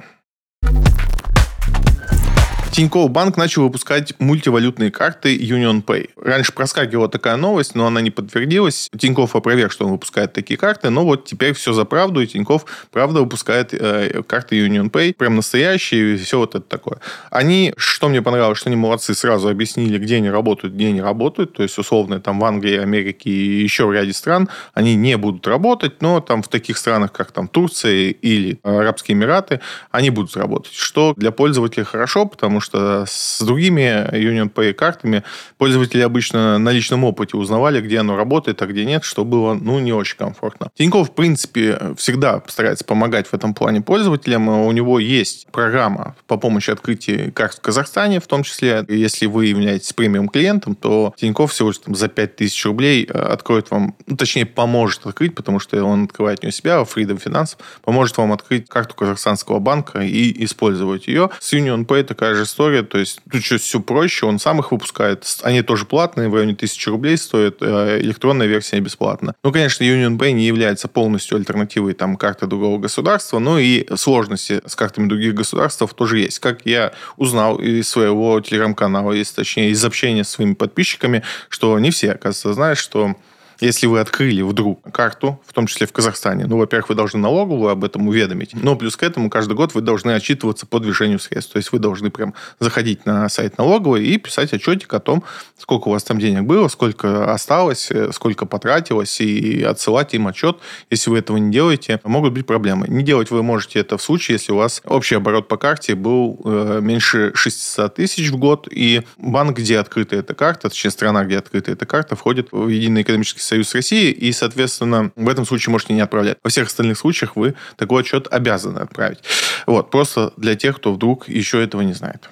Тинькофф 2.77 3.11
Банк 3.11 3.39
начал 3.39 3.63
выпускать 3.63 4.13
мультивалютные 4.19 4.91
карты 4.91 5.35
Union 5.35 5.83
Pay. 5.83 6.11
Раньше 6.15 6.53
проскакивала 6.53 7.09
такая 7.09 7.37
новость, 7.37 7.75
но 7.75 7.87
она 7.87 8.03
не 8.03 8.11
подтвердилась. 8.11 8.91
Тинькофф 8.95 9.35
опроверг, 9.35 9.73
что 9.73 9.87
он 9.87 9.93
выпускает 9.93 10.35
такие 10.35 10.59
карты, 10.59 10.91
но 10.91 11.03
вот 11.03 11.25
теперь 11.25 11.55
все 11.55 11.73
за 11.73 11.87
правду, 11.87 12.21
и 12.21 12.27
Тинькофф 12.27 12.67
правда 12.93 13.21
выпускает 13.21 13.73
э, 13.73 14.23
карты 14.27 14.59
Union 14.59 14.91
Pay, 14.91 15.15
прям 15.15 15.37
настоящие, 15.37 16.17
и 16.17 16.17
все 16.19 16.39
вот 16.39 16.55
это 16.55 16.69
такое. 16.69 16.99
Они, 17.31 17.73
что 17.79 18.11
мне 18.11 18.21
понравилось, 18.21 18.59
что 18.59 18.69
они 18.69 18.77
молодцы, 18.77 19.15
сразу 19.15 19.49
объяснили, 19.49 19.97
где 19.97 20.17
они 20.17 20.29
работают, 20.29 20.75
где 20.75 20.89
они 20.89 21.01
работают, 21.01 21.55
то 21.55 21.63
есть, 21.63 21.79
условно, 21.79 22.21
там 22.21 22.39
в 22.41 22.45
Англии, 22.45 22.77
Америке 22.77 23.31
и 23.31 23.63
еще 23.63 23.87
в 23.87 23.93
ряде 23.95 24.13
стран 24.13 24.51
они 24.75 24.97
не 24.97 25.17
будут 25.17 25.47
работать, 25.47 26.03
но 26.03 26.21
там 26.21 26.43
в 26.43 26.49
таких 26.49 26.77
странах, 26.77 27.13
как 27.13 27.33
там 27.33 27.49
Турция 27.49 28.11
или 28.11 28.59
Арабские 28.63 29.17
Эмираты, 29.17 29.63
они 29.91 30.11
будут 30.11 30.37
работать, 30.37 30.75
что 30.75 31.15
для 31.17 31.31
пользователей 31.31 31.85
хорошо, 31.85 32.27
потому 32.27 32.61
что 32.61 32.66
что 32.67 33.05
с 33.07 33.41
другими 33.43 34.09
Union 34.13 34.53
Pay 34.53 34.73
картами 34.75 35.23
пользователи 35.59 36.03
обычно 36.03 36.59
на 36.59 36.71
личном 36.71 37.05
опыте 37.05 37.37
узнавали, 37.37 37.81
где 37.81 38.01
оно 38.01 38.17
работает, 38.17 38.61
а 38.63 38.67
где 38.67 38.85
нет, 38.85 39.05
что 39.05 39.25
было, 39.25 39.55
ну, 39.55 39.79
не 39.79 39.93
очень 39.93 40.17
комфортно. 40.17 40.71
Тинькофф, 40.75 41.09
в 41.09 41.15
принципе, 41.15 41.95
всегда 41.97 42.43
старается 42.49 42.85
помогать 42.85 43.29
в 43.29 43.35
этом 43.35 43.55
плане 43.55 43.81
пользователям. 43.81 44.49
У 44.49 44.73
него 44.73 44.99
есть 44.99 45.47
программа 45.53 46.17
по 46.27 46.37
помощи 46.37 46.71
открытия 46.71 47.31
карт 47.31 47.55
в 47.55 47.61
Казахстане, 47.61 48.21
в 48.21 48.27
том 48.27 48.43
числе, 48.43 48.85
если 48.89 49.27
вы 49.27 49.47
являетесь 49.47 49.93
премиум 49.93 50.29
клиентом, 50.29 50.75
то 50.75 51.15
Тинькофф 51.17 51.53
всего 51.53 51.69
лишь 51.69 51.79
там, 51.79 51.95
за 51.95 52.09
5000 52.09 52.65
рублей 52.67 53.09
э, 53.09 53.19
откроет 53.19 53.71
вам, 53.71 53.95
ну, 54.07 54.17
точнее, 54.17 54.47
поможет 54.47 55.07
открыть, 55.07 55.35
потому 55.35 55.61
что 55.61 55.83
он 55.85 56.05
открывает 56.05 56.43
не 56.43 56.49
у 56.49 56.53
себя, 56.53 56.81
а 56.81 56.85
Freedom 56.85 57.23
Finance, 57.23 57.57
поможет 57.83 58.17
вам 58.17 58.33
открыть 58.33 58.69
карту 58.69 58.95
казахстанского 58.95 59.59
банка 59.59 60.01
и 60.01 60.45
использовать 60.45 61.07
ее. 61.07 61.31
С 61.41 61.53
Union 61.53 61.87
Pay 61.87 62.03
такая 62.03 62.35
же 62.35 62.47
история. 62.57 62.83
То 62.83 62.99
есть 62.99 63.21
тут 63.31 63.43
сейчас 63.43 63.61
все 63.61 63.81
проще, 63.81 64.25
он 64.27 64.39
сам 64.39 64.61
их 64.61 64.73
выпускает. 64.73 65.25
Они 65.43 65.63
тоже 65.63 65.85
платные, 65.85 66.29
в 66.29 66.35
районе 66.35 66.55
1000 66.55 66.91
рублей 66.91 67.19
стоят. 67.19 67.57
Э, 67.61 67.99
электронная 68.01 68.47
версия 68.47 68.81
бесплатна. 68.81 69.35
Ну, 69.45 69.53
конечно, 69.53 69.85
Union 69.85 70.17
Pay 70.17 70.33
не 70.33 70.47
является 70.47 70.89
полностью 70.89 71.37
альтернативой 71.37 71.93
там 71.93 72.17
карты 72.17 72.47
другого 72.47 72.79
государства, 72.79 73.39
но 73.39 73.59
и 73.59 73.87
сложности 73.97 74.63
с 74.65 74.75
картами 74.75 75.07
других 75.09 75.35
государств 75.35 75.83
тоже 75.95 76.21
есть. 76.21 76.39
Как 76.39 76.65
я 76.65 76.93
узнал 77.19 77.59
из 77.59 77.89
своего 77.89 78.41
телеграм-канала, 78.41 79.13
если 79.13 79.37
точнее 79.37 79.71
из 79.71 79.85
общения 79.85 80.25
с 80.25 80.31
своими 80.31 80.55
подписчиками, 80.55 81.23
что 81.51 81.79
не 81.79 81.91
все, 81.91 82.13
оказывается, 82.13 82.55
знают, 82.55 82.79
что 82.79 83.17
если 83.61 83.87
вы 83.87 84.01
открыли 84.01 84.43
вдруг 84.43 84.81
карту, 84.93 85.41
в 85.47 85.53
том 85.53 85.67
числе 85.67 85.87
в 85.87 85.93
Казахстане, 85.93 86.47
ну, 86.47 86.59
во-первых, 86.59 86.89
вы 86.91 86.95
должны 86.95 87.21
налоговую 87.21 87.71
об 87.71 87.85
этом 87.85 88.09
уведомить, 88.09 88.53
но 88.55 88.77
плюс 88.77 88.97
к 88.97 89.03
этому 89.03 89.31
каждый 89.31 89.55
год 89.55 89.75
вы 89.75 89.81
должны 89.81 90.13
отчитываться 90.13 90.67
по 90.67 90.79
движению 90.79 91.19
средств. 91.19 91.53
То 91.53 91.59
есть 91.59 91.73
вы 91.73 91.79
должны 91.79 92.11
прям 92.11 92.35
заходить 92.61 93.07
на 93.07 93.29
сайт 93.29 93.59
налоговой 93.59 94.05
и 94.05 94.19
писать 94.19 94.53
отчетик 94.53 94.93
о 94.95 95.01
том, 95.01 95.25
сколько 95.59 95.89
у 95.89 95.91
вас 95.93 96.05
там 96.05 96.19
денег 96.19 96.43
было, 96.43 96.69
сколько 96.69 97.33
осталось, 97.33 97.91
э, 97.91 98.13
сколько 98.13 98.47
потратилось, 98.47 99.21
и 99.21 99.63
отсылать 99.63 100.15
им 100.15 100.27
отчет. 100.27 100.59
Если 100.91 101.11
вы 101.11 101.19
этого 101.19 101.37
не 101.37 101.53
делаете, 101.53 102.01
могут 102.05 102.33
быть 102.33 102.47
проблемы. 102.47 102.87
Не 102.89 103.03
делать 103.03 103.31
вы 103.31 103.43
можете 103.43 103.81
это 103.81 103.97
в 103.97 104.03
случае, 104.03 104.35
если 104.35 104.53
у 104.53 104.57
вас 104.57 104.83
общий 104.85 105.15
оборот 105.15 105.49
по 105.49 105.57
карте 105.57 105.95
был 105.95 106.41
э, 106.45 106.81
меньше 106.83 107.33
600 107.35 107.95
тысяч 107.95 108.31
в 108.31 108.37
год, 108.37 108.69
и 108.71 109.03
банк, 109.19 109.59
где 109.59 109.79
открыта 109.79 110.17
эта 110.17 110.35
карта, 110.35 110.69
точнее, 110.69 110.91
страна, 110.91 111.25
где 111.25 111.39
открыта 111.39 111.73
эта 111.73 111.87
карта, 111.87 112.17
входит 112.17 112.49
в 112.53 112.69
единый 112.69 113.03
экономический 113.03 113.41
Союз 113.47 113.75
России, 113.75 114.11
и, 114.11 114.33
соответственно, 114.33 115.13
в 115.17 115.29
этом 115.29 115.47
случае 115.47 115.73
можете 115.73 115.95
не 115.95 116.01
отправлять. 116.01 116.39
Во 116.43 116.51
всех 116.51 116.69
остальных 116.69 116.99
случаях 116.99 117.37
вы 117.37 117.55
такой 117.77 118.03
отчет 118.03 118.27
обязаны 118.31 118.79
отправить. 118.79 119.19
Вот, 119.67 119.91
просто 119.91 120.33
для 120.37 120.55
тех, 120.55 120.77
кто 120.77 120.93
вдруг 120.93 121.29
еще 121.29 121.63
этого 121.63 121.83
не 121.83 121.93
знает. 121.93 122.29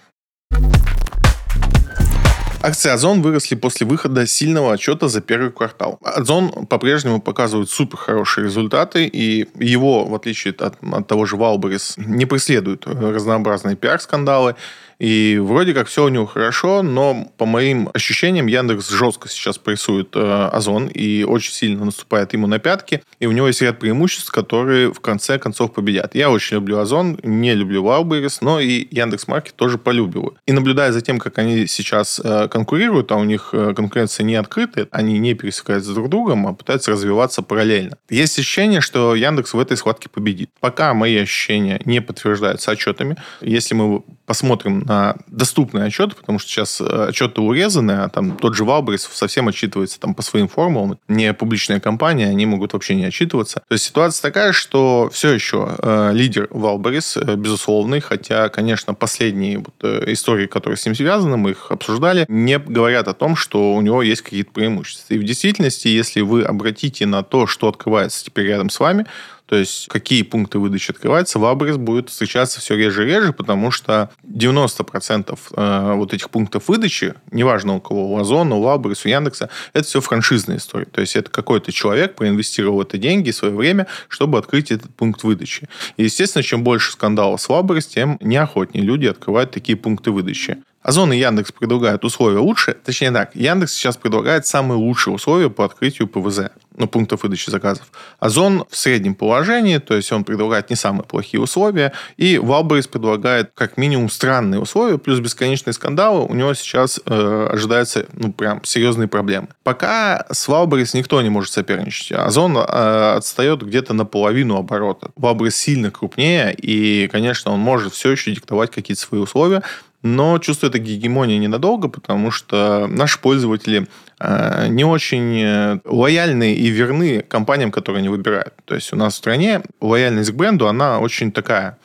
Акции 2.66 2.88
Озон 2.88 3.20
выросли 3.20 3.56
после 3.56 3.86
выхода 3.86 4.26
сильного 4.26 4.72
отчета 4.72 5.08
за 5.08 5.20
первый 5.20 5.52
квартал. 5.52 5.98
Озон 6.02 6.64
по-прежнему 6.64 7.20
показывает 7.20 7.68
супер 7.68 7.98
хорошие 7.98 8.44
результаты, 8.44 9.04
и 9.04 9.46
его, 9.62 10.06
в 10.06 10.14
отличие 10.14 10.54
от, 10.54 10.78
от 10.80 11.06
того 11.06 11.26
же 11.26 11.36
Валберис, 11.36 11.92
не 11.98 12.24
преследуют 12.24 12.86
разнообразные 12.86 13.76
пиар-скандалы. 13.76 14.56
И 14.98 15.38
вроде 15.40 15.74
как 15.74 15.88
все 15.88 16.04
у 16.04 16.08
него 16.08 16.26
хорошо, 16.26 16.82
но 16.82 17.32
по 17.36 17.46
моим 17.46 17.90
ощущениям 17.92 18.46
Яндекс 18.46 18.90
жестко 18.90 19.28
сейчас 19.28 19.58
прессует 19.58 20.10
э, 20.14 20.48
Озон 20.52 20.88
и 20.88 21.24
очень 21.24 21.52
сильно 21.52 21.84
наступает 21.84 22.32
ему 22.32 22.46
на 22.46 22.58
пятки. 22.58 23.02
И 23.18 23.26
у 23.26 23.32
него 23.32 23.46
есть 23.48 23.62
ряд 23.62 23.78
преимуществ, 23.78 24.30
которые 24.30 24.92
в 24.92 25.00
конце 25.00 25.38
концов 25.38 25.72
победят. 25.72 26.14
Я 26.14 26.30
очень 26.30 26.56
люблю 26.56 26.78
Озон, 26.78 27.18
не 27.22 27.54
люблю 27.54 27.84
Wildberries, 27.84 28.38
но 28.40 28.60
и 28.60 28.86
Яндекс 28.90 29.28
Маркет 29.28 29.54
тоже 29.56 29.78
полюбиваю. 29.78 30.36
И 30.46 30.52
наблюдая 30.52 30.92
за 30.92 31.00
тем, 31.00 31.18
как 31.18 31.38
они 31.38 31.66
сейчас 31.66 32.20
э, 32.22 32.48
конкурируют, 32.48 33.10
а 33.12 33.16
у 33.16 33.24
них 33.24 33.50
э, 33.52 33.74
конкуренция 33.74 34.24
не 34.24 34.36
открытая, 34.36 34.88
они 34.90 35.18
не 35.18 35.34
пересекаются 35.34 35.92
друг 35.92 36.06
с 36.06 36.10
другом, 36.10 36.46
а 36.46 36.52
пытаются 36.52 36.90
развиваться 36.90 37.42
параллельно. 37.42 37.96
Есть 38.08 38.38
ощущение, 38.38 38.80
что 38.80 39.14
Яндекс 39.14 39.54
в 39.54 39.58
этой 39.58 39.76
схватке 39.76 40.08
победит. 40.08 40.50
Пока 40.60 40.94
мои 40.94 41.16
ощущения 41.16 41.80
не 41.84 42.00
подтверждаются 42.00 42.70
отчетами. 42.70 43.16
Если 43.40 43.74
мы 43.74 44.02
посмотрим 44.26 44.80
на 44.80 44.93
доступные 45.26 45.86
отчеты, 45.86 46.16
потому 46.16 46.38
что 46.38 46.50
сейчас 46.50 46.80
э, 46.80 47.06
отчеты 47.08 47.40
урезаны, 47.40 47.92
а 47.92 48.08
там 48.08 48.36
тот 48.36 48.54
же 48.54 48.64
Валбрис 48.64 49.08
совсем 49.12 49.48
отчитывается 49.48 50.00
там 50.00 50.14
по 50.14 50.22
своим 50.22 50.48
формулам. 50.48 50.98
Не 51.08 51.32
публичная 51.32 51.80
компания, 51.80 52.28
они 52.28 52.46
могут 52.46 52.72
вообще 52.72 52.94
не 52.94 53.04
отчитываться. 53.04 53.62
То 53.68 53.72
есть 53.72 53.84
ситуация 53.84 54.22
такая, 54.22 54.52
что 54.52 55.10
все 55.12 55.32
еще 55.32 55.76
э, 55.78 56.10
лидер 56.12 56.48
Валбрис, 56.50 57.16
э, 57.16 57.36
безусловный, 57.36 58.00
хотя, 58.00 58.48
конечно, 58.48 58.94
последние 58.94 59.58
вот, 59.58 59.74
э, 59.82 60.12
истории, 60.12 60.46
которые 60.46 60.76
с 60.76 60.86
ним 60.86 60.94
связаны, 60.94 61.36
мы 61.36 61.50
их 61.50 61.70
обсуждали, 61.70 62.24
не 62.28 62.58
говорят 62.58 63.08
о 63.08 63.14
том, 63.14 63.36
что 63.36 63.74
у 63.74 63.80
него 63.80 64.02
есть 64.02 64.22
какие-то 64.22 64.52
преимущества. 64.52 65.14
И 65.14 65.18
в 65.18 65.24
действительности, 65.24 65.88
если 65.88 66.20
вы 66.20 66.42
обратите 66.42 67.06
на 67.06 67.22
то, 67.22 67.46
что 67.46 67.68
открывается 67.68 68.24
теперь 68.24 68.46
рядом 68.46 68.70
с 68.70 68.80
вами, 68.80 69.06
то 69.46 69.56
есть 69.56 69.88
какие 69.88 70.22
пункты 70.22 70.58
выдачи 70.58 70.90
открываются, 70.90 71.38
Вабрис 71.38 71.76
будет 71.76 72.08
встречаться 72.08 72.60
все 72.60 72.76
реже 72.76 73.04
и 73.04 73.06
реже, 73.06 73.32
потому 73.32 73.70
что 73.70 74.10
90% 74.24 75.38
э, 75.56 75.92
вот 75.94 76.14
этих 76.14 76.30
пунктов 76.30 76.68
выдачи, 76.68 77.14
неважно 77.30 77.74
у 77.74 77.80
кого, 77.80 78.12
у 78.12 78.18
Озона, 78.18 78.56
у 78.56 78.62
Вабрис, 78.62 79.04
у 79.04 79.08
Яндекса, 79.08 79.50
это 79.74 79.86
все 79.86 80.00
франшизная 80.00 80.56
история. 80.56 80.86
То 80.86 81.02
есть 81.02 81.14
это 81.14 81.30
какой-то 81.30 81.72
человек 81.72 82.14
проинвестировал 82.14 82.80
это 82.82 82.96
деньги, 82.96 83.30
свое 83.30 83.54
время, 83.54 83.86
чтобы 84.08 84.38
открыть 84.38 84.70
этот 84.70 84.94
пункт 84.94 85.22
выдачи. 85.24 85.68
И, 85.98 86.04
естественно, 86.04 86.42
чем 86.42 86.64
больше 86.64 86.92
скандалов 86.92 87.40
с 87.40 87.48
Вабрис, 87.48 87.86
тем 87.86 88.18
неохотнее 88.20 88.82
люди 88.82 89.06
открывают 89.06 89.50
такие 89.50 89.76
пункты 89.76 90.10
выдачи. 90.10 90.56
Озон 90.84 91.12
и 91.14 91.16
Яндекс 91.16 91.50
предлагают 91.50 92.04
условия 92.04 92.38
лучше. 92.38 92.74
Точнее 92.74 93.10
так, 93.10 93.34
Яндекс 93.34 93.72
сейчас 93.72 93.96
предлагает 93.96 94.46
самые 94.46 94.78
лучшие 94.78 95.14
условия 95.14 95.48
по 95.48 95.64
открытию 95.64 96.06
ПВЗ 96.06 96.50
ну, 96.76 96.88
пунктов 96.88 97.22
выдачи 97.22 97.50
заказов. 97.50 97.86
Озон 98.18 98.64
в 98.68 98.76
среднем 98.76 99.14
положении, 99.14 99.78
то 99.78 99.94
есть 99.94 100.10
он 100.12 100.24
предлагает 100.24 100.70
не 100.70 100.76
самые 100.76 101.04
плохие 101.04 101.40
условия, 101.40 101.92
и 102.16 102.38
Валберис 102.38 102.86
предлагает 102.86 103.52
как 103.54 103.76
минимум 103.76 104.10
странные 104.10 104.60
условия, 104.60 104.98
плюс 104.98 105.20
бесконечные 105.20 105.72
скандалы, 105.72 106.26
у 106.26 106.34
него 106.34 106.52
сейчас 106.54 107.00
э, 107.06 107.48
ожидаются, 107.50 108.06
ну, 108.12 108.32
прям 108.32 108.62
серьезные 108.64 109.08
проблемы. 109.08 109.48
Пока 109.62 110.26
с 110.30 110.48
Валберис 110.48 110.94
никто 110.94 111.22
не 111.22 111.30
может 111.30 111.52
соперничать. 111.52 112.12
Озон 112.12 112.56
э, 112.56 113.14
отстает 113.16 113.62
где-то 113.62 113.94
на 113.94 114.04
половину 114.04 114.56
оборота. 114.56 115.10
Валберис 115.16 115.56
сильно 115.56 115.90
крупнее, 115.90 116.52
и, 116.54 117.08
конечно, 117.08 117.52
он 117.52 117.60
может 117.60 117.94
все 117.94 118.10
еще 118.10 118.32
диктовать 118.32 118.70
какие-то 118.70 119.00
свои 119.00 119.20
условия, 119.20 119.62
но 120.04 120.38
чувствую 120.38 120.68
это 120.68 120.78
гегемония 120.78 121.38
ненадолго, 121.38 121.88
потому 121.88 122.30
что 122.30 122.86
наши 122.88 123.18
пользователи 123.18 123.88
э, 124.20 124.66
не 124.68 124.84
очень 124.84 125.40
э, 125.40 125.78
лояльны 125.86 126.52
и 126.52 126.68
верны 126.68 127.22
компаниям, 127.22 127.72
которые 127.72 128.00
они 128.00 128.10
выбирают. 128.10 128.52
То 128.66 128.74
есть 128.74 128.92
у 128.92 128.96
нас 128.96 129.14
в 129.14 129.16
стране 129.16 129.62
лояльность 129.80 130.30
к 130.30 130.34
бренду, 130.34 130.68
она 130.68 130.98
очень 131.00 131.32
такая 131.32 131.78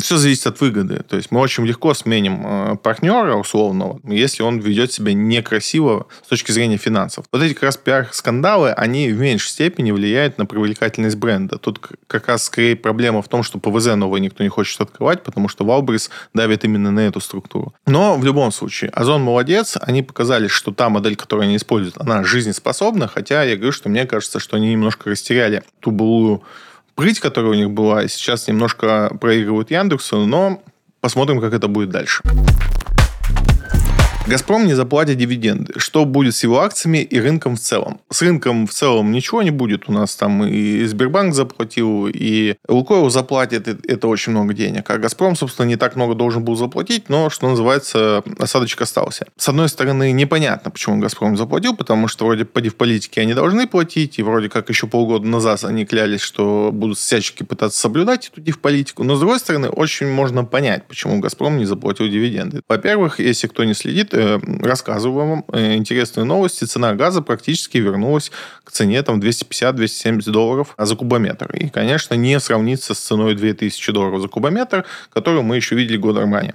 все 0.00 0.16
зависит 0.16 0.46
от 0.46 0.60
выгоды. 0.60 1.02
То 1.08 1.16
есть 1.16 1.30
мы 1.30 1.40
очень 1.40 1.64
легко 1.66 1.94
сменим 1.94 2.42
э, 2.44 2.76
партнера 2.76 3.34
условного, 3.36 4.00
если 4.04 4.42
он 4.42 4.58
ведет 4.58 4.92
себя 4.92 5.12
некрасиво 5.12 6.06
с 6.24 6.28
точки 6.28 6.52
зрения 6.52 6.76
финансов. 6.76 7.26
Вот 7.32 7.42
эти 7.42 7.54
как 7.54 7.64
раз 7.64 7.76
пиар-скандалы, 7.76 8.70
они 8.70 9.10
в 9.10 9.18
меньшей 9.20 9.48
степени 9.48 9.92
влияют 9.92 10.38
на 10.38 10.46
привлекательность 10.46 11.16
бренда. 11.16 11.58
Тут 11.58 11.80
как 12.06 12.28
раз 12.28 12.44
скорее 12.44 12.76
проблема 12.76 13.22
в 13.22 13.28
том, 13.28 13.42
что 13.42 13.58
ПВЗ 13.58 13.94
новое 13.94 14.20
никто 14.20 14.42
не 14.42 14.48
хочет 14.48 14.80
открывать, 14.80 15.22
потому 15.22 15.48
что 15.48 15.64
Валбрис 15.64 16.10
давит 16.34 16.64
именно 16.64 16.90
на 16.90 17.00
эту 17.00 17.20
структуру. 17.20 17.74
Но 17.86 18.16
в 18.16 18.24
любом 18.24 18.52
случае, 18.52 18.90
Озон 18.90 19.22
молодец, 19.22 19.76
они 19.80 20.02
показали, 20.02 20.48
что 20.48 20.72
та 20.72 20.88
модель, 20.88 21.16
которую 21.16 21.44
они 21.44 21.56
используют, 21.56 21.98
она 21.98 22.24
жизнеспособна, 22.24 23.08
хотя 23.08 23.42
я 23.42 23.56
говорю, 23.56 23.72
что 23.72 23.88
мне 23.88 24.06
кажется, 24.06 24.40
что 24.40 24.56
они 24.56 24.70
немножко 24.70 25.10
растеряли 25.10 25.62
ту 25.80 25.90
былую 25.90 26.42
прыть, 26.96 27.20
которая 27.20 27.52
у 27.52 27.54
них 27.54 27.70
была, 27.70 28.08
сейчас 28.08 28.48
немножко 28.48 29.16
проигрывают 29.20 29.70
Яндексу, 29.70 30.26
но 30.26 30.62
посмотрим, 31.00 31.40
как 31.40 31.52
это 31.52 31.68
будет 31.68 31.90
дальше. 31.90 32.22
Газпром 34.28 34.66
не 34.66 34.74
заплатит 34.74 35.18
дивиденды. 35.18 35.74
Что 35.76 36.04
будет 36.04 36.34
с 36.34 36.42
его 36.42 36.60
акциями 36.60 36.98
и 36.98 37.20
рынком 37.20 37.54
в 37.54 37.60
целом? 37.60 38.00
С 38.10 38.22
рынком 38.22 38.66
в 38.66 38.72
целом 38.72 39.12
ничего 39.12 39.40
не 39.42 39.52
будет. 39.52 39.88
У 39.88 39.92
нас 39.92 40.16
там 40.16 40.44
и 40.44 40.84
Сбербанк 40.84 41.32
заплатил, 41.32 42.08
и 42.08 42.56
Лукойл 42.66 43.08
заплатит. 43.08 43.68
Это 43.88 44.08
очень 44.08 44.32
много 44.32 44.52
денег. 44.52 44.90
А 44.90 44.98
Газпром, 44.98 45.36
собственно, 45.36 45.66
не 45.66 45.76
так 45.76 45.94
много 45.94 46.16
должен 46.16 46.42
был 46.42 46.56
заплатить, 46.56 47.08
но, 47.08 47.30
что 47.30 47.48
называется, 47.48 48.24
осадочек 48.36 48.80
остался. 48.80 49.26
С 49.36 49.48
одной 49.48 49.68
стороны, 49.68 50.10
непонятно, 50.10 50.72
почему 50.72 50.98
Газпром 50.98 51.36
заплатил, 51.36 51.76
потому 51.76 52.08
что 52.08 52.26
вроде 52.26 52.44
поди 52.44 52.68
в 52.68 52.74
политике 52.74 53.20
они 53.20 53.32
должны 53.32 53.68
платить, 53.68 54.18
и 54.18 54.24
вроде 54.24 54.48
как 54.48 54.68
еще 54.70 54.88
полгода 54.88 55.26
назад 55.28 55.62
они 55.62 55.86
клялись, 55.86 56.20
что 56.20 56.70
будут 56.72 56.98
всячески 56.98 57.44
пытаться 57.44 57.78
соблюдать 57.78 58.32
эту 58.36 58.58
политику. 58.58 59.04
Но, 59.04 59.14
с 59.14 59.20
другой 59.20 59.38
стороны, 59.38 59.68
очень 59.68 60.08
можно 60.08 60.44
понять, 60.44 60.88
почему 60.88 61.20
Газпром 61.20 61.58
не 61.58 61.64
заплатил 61.64 62.08
дивиденды. 62.08 62.62
Во-первых, 62.68 63.20
если 63.20 63.46
кто 63.46 63.62
не 63.62 63.74
следит, 63.74 64.15
рассказываю 64.62 65.28
вам 65.28 65.44
э, 65.52 65.76
интересные 65.76 66.24
новости. 66.24 66.64
Цена 66.64 66.94
газа 66.94 67.22
практически 67.22 67.78
вернулась 67.78 68.30
к 68.64 68.70
цене 68.70 69.02
там 69.02 69.20
250-270 69.20 70.30
долларов 70.30 70.74
за 70.78 70.96
кубометр. 70.96 71.54
И, 71.54 71.68
конечно, 71.68 72.14
не 72.14 72.38
сравнится 72.40 72.94
с 72.94 72.98
ценой 72.98 73.34
2000 73.34 73.92
долларов 73.92 74.20
за 74.20 74.28
кубометр, 74.28 74.84
которую 75.12 75.42
мы 75.42 75.56
еще 75.56 75.74
видели 75.74 75.96
годом 75.96 76.34
ранее. 76.34 76.54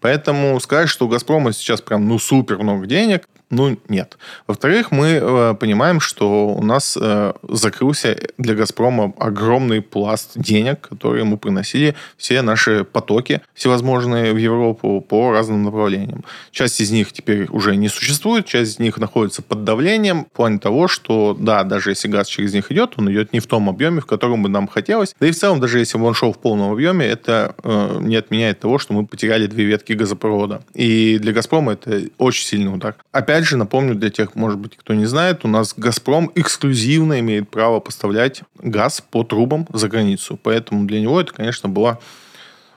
Поэтому 0.00 0.58
сказать, 0.60 0.88
что 0.88 1.06
у 1.06 1.08
«Газпрома» 1.08 1.52
сейчас 1.52 1.80
прям 1.80 2.08
ну 2.08 2.18
супер 2.18 2.58
много 2.58 2.86
денег, 2.86 3.28
ну, 3.48 3.78
нет. 3.88 4.18
Во-вторых, 4.48 4.90
мы 4.90 5.20
э, 5.22 5.54
понимаем, 5.54 6.00
что 6.00 6.48
у 6.48 6.62
нас 6.64 6.98
э, 7.00 7.32
закрылся 7.48 8.18
для 8.38 8.54
«Газпрома» 8.54 9.12
огромный 9.18 9.80
пласт 9.82 10.32
денег, 10.34 10.80
которые 10.80 11.22
мы 11.22 11.38
приносили 11.38 11.94
все 12.16 12.42
наши 12.42 12.82
потоки 12.82 13.42
всевозможные 13.54 14.32
в 14.32 14.36
Европу 14.36 15.00
по 15.00 15.30
разным 15.30 15.62
направлениям. 15.62 16.24
Часть 16.50 16.80
из 16.80 16.90
них 16.90 17.12
теперь 17.12 17.46
уже 17.50 17.76
не 17.76 17.88
существует, 17.88 18.46
часть 18.46 18.72
из 18.72 18.78
них 18.80 18.98
находится 18.98 19.42
под 19.42 19.62
давлением 19.62 20.24
в 20.24 20.36
плане 20.36 20.58
того, 20.58 20.88
что, 20.88 21.36
да, 21.38 21.62
даже 21.62 21.90
если 21.90 22.08
газ 22.08 22.26
через 22.26 22.52
них 22.52 22.72
идет, 22.72 22.94
он 22.96 23.12
идет 23.12 23.32
не 23.32 23.38
в 23.38 23.46
том 23.46 23.68
объеме, 23.68 24.00
в 24.00 24.06
котором 24.06 24.42
бы 24.42 24.48
нам 24.48 24.66
хотелось. 24.66 25.14
Да 25.20 25.26
и 25.28 25.30
в 25.30 25.36
целом, 25.36 25.60
даже 25.60 25.78
если 25.78 25.98
он 25.98 26.14
шел 26.14 26.32
в 26.32 26.38
полном 26.38 26.72
объеме, 26.72 27.06
это 27.06 27.54
э, 27.62 27.98
не 28.00 28.16
отменяет 28.16 28.58
того, 28.58 28.78
что 28.78 28.92
мы 28.92 29.06
потеряли 29.06 29.46
две 29.46 29.64
ветки 29.64 29.92
газопровода. 29.92 30.62
И 30.74 31.18
для 31.18 31.32
«Газпрома» 31.32 31.74
это 31.74 32.02
очень 32.18 32.44
сильный 32.44 32.74
удар. 32.74 32.96
Опять 33.12 33.35
опять 33.36 33.48
же, 33.48 33.58
напомню 33.58 33.94
для 33.94 34.08
тех, 34.08 34.34
может 34.34 34.58
быть, 34.58 34.76
кто 34.78 34.94
не 34.94 35.04
знает, 35.04 35.44
у 35.44 35.48
нас 35.48 35.74
«Газпром» 35.76 36.32
эксклюзивно 36.34 37.20
имеет 37.20 37.50
право 37.50 37.80
поставлять 37.80 38.40
газ 38.58 39.02
по 39.10 39.24
трубам 39.24 39.66
за 39.74 39.88
границу. 39.88 40.38
Поэтому 40.42 40.86
для 40.86 41.02
него 41.02 41.20
это, 41.20 41.34
конечно, 41.34 41.68
была 41.68 41.98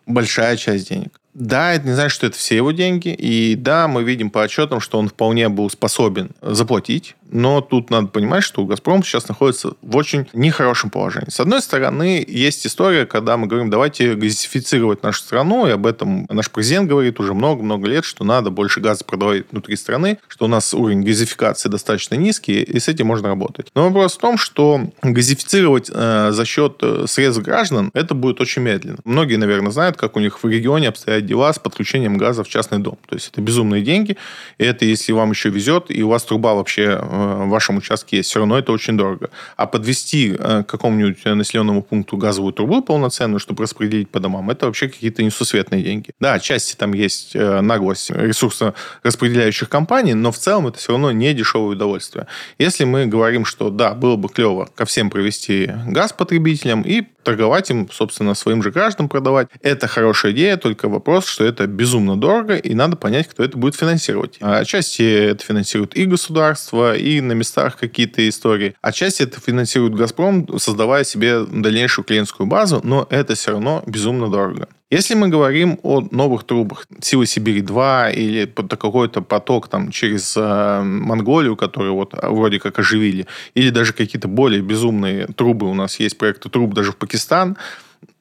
большая 0.06 0.58
часть 0.58 0.90
денег. 0.90 1.18
Да, 1.34 1.74
это 1.74 1.88
не 1.88 1.94
значит, 1.94 2.12
что 2.12 2.28
это 2.28 2.38
все 2.38 2.58
его 2.58 2.72
деньги. 2.74 3.08
И 3.08 3.56
да, 3.56 3.88
мы 3.88 4.04
видим 4.04 4.30
по 4.30 4.44
отчетам, 4.44 4.82
что 4.82 5.00
он 5.00 5.08
вполне 5.08 5.48
был 5.48 5.70
способен 5.70 6.32
заплатить 6.42 7.16
но 7.30 7.62
тут 7.62 7.90
надо 7.90 8.08
понимать, 8.08 8.44
что 8.44 8.66
«Газпром» 8.66 9.04
сейчас 9.04 9.28
находится 9.28 9.74
в 9.82 9.96
очень 9.96 10.28
нехорошем 10.34 10.90
положении. 10.90 11.30
С 11.30 11.40
одной 11.40 11.62
стороны, 11.62 12.24
есть 12.28 12.66
история, 12.66 13.06
когда 13.06 13.38
мы 13.38 13.48
говорим, 13.48 13.70
давайте 13.70 14.16
газифицировать 14.16 15.04
нашу 15.04 15.22
страну, 15.22 15.68
и 15.68 15.72
об 15.72 15.86
этом 15.86 16.26
наш 16.30 16.50
президент 16.50 16.90
говорит 16.90 17.20
уже 17.20 17.34
много-много 17.34 17.88
лет, 17.88 18.06
что 18.06 18.24
надо 18.24 18.50
больше 18.50 18.80
газа 18.80 19.04
продавать 19.06 19.46
внутри 19.52 19.76
страны, 19.76 20.18
что 20.28 20.46
у 20.46 20.48
нас 20.48 20.74
уровень 20.74 21.04
газификации 21.04 21.70
достаточно 21.70 22.16
низкий, 22.16 22.64
и 22.64 22.80
с 22.80 22.88
этим 22.88 23.08
можно 23.08 23.30
работать. 23.30 23.68
Но 23.76 23.86
вопрос 23.86 24.16
в 24.16 24.20
том, 24.20 24.38
что 24.38 24.82
газифицировать 25.02 25.90
э, 25.94 26.32
за 26.32 26.46
счет 26.46 26.78
э, 26.82 27.06
средств 27.08 27.44
граждан, 27.44 27.92
это 27.94 28.14
будет 28.14 28.42
очень 28.42 28.62
медленно. 28.62 28.98
Многие, 29.06 29.36
наверное, 29.36 29.72
знают, 29.72 29.98
как 29.98 30.16
у 30.16 30.20
них 30.20 30.44
в 30.44 30.48
регионе 30.48 30.90
обстоят 30.90 31.26
дела 31.26 31.54
с 31.54 31.60
подключением 31.60 32.18
газа 32.18 32.44
в 32.44 32.50
частный 32.50 32.80
дом. 32.80 32.98
То 33.08 33.16
есть 33.16 33.30
это 33.32 33.42
безумные 33.42 33.82
деньги, 33.84 34.18
и 34.58 34.64
это 34.64 34.86
если 34.86 35.12
вам 35.12 35.32
еще 35.32 35.50
везет, 35.50 35.86
и 35.90 36.02
у 36.04 36.10
вас 36.10 36.24
труба 36.24 36.54
вообще 36.54 37.00
э, 37.02 37.19
вашем 37.48 37.78
участке 37.78 38.18
есть. 38.18 38.30
Все 38.30 38.40
равно 38.40 38.58
это 38.58 38.72
очень 38.72 38.98
дорого. 38.98 39.30
А 39.58 39.66
подвести 39.66 40.34
к 40.34 40.64
какому-нибудь 40.64 41.24
населенному 41.26 41.82
пункту 41.82 42.18
газовую 42.18 42.54
трубу 42.54 42.82
полноценную, 42.82 43.40
чтобы 43.40 43.64
распределить 43.64 44.10
по 44.10 44.20
домам, 44.20 44.50
это 44.50 44.66
вообще 44.66 44.88
какие-то 44.88 45.24
несусветные 45.24 45.84
деньги. 45.84 46.12
Да, 46.20 46.34
отчасти 46.34 46.76
там 46.76 46.94
есть 46.94 47.36
наглость 47.36 48.12
ресурсораспределяющих 48.12 49.70
компаний, 49.70 50.14
но 50.14 50.32
в 50.32 50.38
целом 50.38 50.68
это 50.68 50.78
все 50.78 50.94
равно 50.94 51.12
не 51.12 51.34
дешевое 51.34 51.76
удовольствие. 51.76 52.28
Если 52.58 52.84
мы 52.84 53.06
говорим, 53.06 53.46
что 53.46 53.70
да, 53.70 53.94
было 53.94 54.16
бы 54.16 54.30
клево 54.30 54.70
ко 54.76 54.86
всем 54.86 55.10
провести 55.10 55.72
газ 55.88 56.14
потребителям 56.14 56.82
и 56.82 57.04
торговать 57.24 57.70
им, 57.70 57.90
собственно, 57.92 58.34
своим 58.34 58.64
же 58.64 58.72
гражданам 58.72 59.10
продавать. 59.10 59.50
Это 59.62 59.88
хорошая 59.88 60.32
идея, 60.32 60.58
только 60.58 60.88
вопрос, 60.88 61.28
что 61.28 61.44
это 61.44 61.68
безумно 61.68 62.16
дорого, 62.16 62.56
и 62.56 62.74
надо 62.74 62.96
понять, 62.96 63.28
кто 63.28 63.44
это 63.44 63.58
будет 63.58 63.76
финансировать. 63.76 64.38
Отчасти 64.40 65.04
это 65.04 65.44
финансирует 65.44 65.96
и 65.98 66.06
государство, 66.06 66.96
и 66.96 67.09
на 67.22 67.34
местах 67.34 67.78
какие-то 67.78 68.28
истории. 68.28 68.76
Отчасти 68.82 69.24
это 69.24 69.40
финансирует 69.42 69.96
«Газпром», 69.96 70.48
создавая 70.60 71.04
себе 71.04 71.44
дальнейшую 71.44 72.06
клиентскую 72.06 72.48
базу, 72.48 72.82
но 72.84 73.08
это 73.10 73.36
все 73.36 73.52
равно 73.52 73.84
безумно 73.86 74.30
дорого. 74.30 74.68
Если 74.92 75.14
мы 75.14 75.28
говорим 75.28 75.80
о 75.84 76.02
новых 76.12 76.46
трубах 76.46 76.88
Силы 77.00 77.28
Сибири-2 77.28 78.14
или 78.14 78.46
какой-то 78.46 79.22
поток 79.22 79.68
там 79.68 79.92
через 79.92 80.36
э, 80.36 80.82
Монголию, 80.84 81.56
который 81.56 81.92
вот 81.92 82.14
вроде 82.24 82.60
как 82.60 82.80
оживили, 82.80 83.28
или 83.54 83.70
даже 83.70 83.94
какие-то 83.94 84.28
более 84.28 84.62
безумные 84.62 85.28
трубы, 85.28 85.68
у 85.70 85.76
нас 85.76 86.00
есть 86.00 86.18
проекты 86.18 86.50
труб 86.50 86.74
даже 86.74 86.92
в 86.92 86.98
Пакистан, 86.98 87.56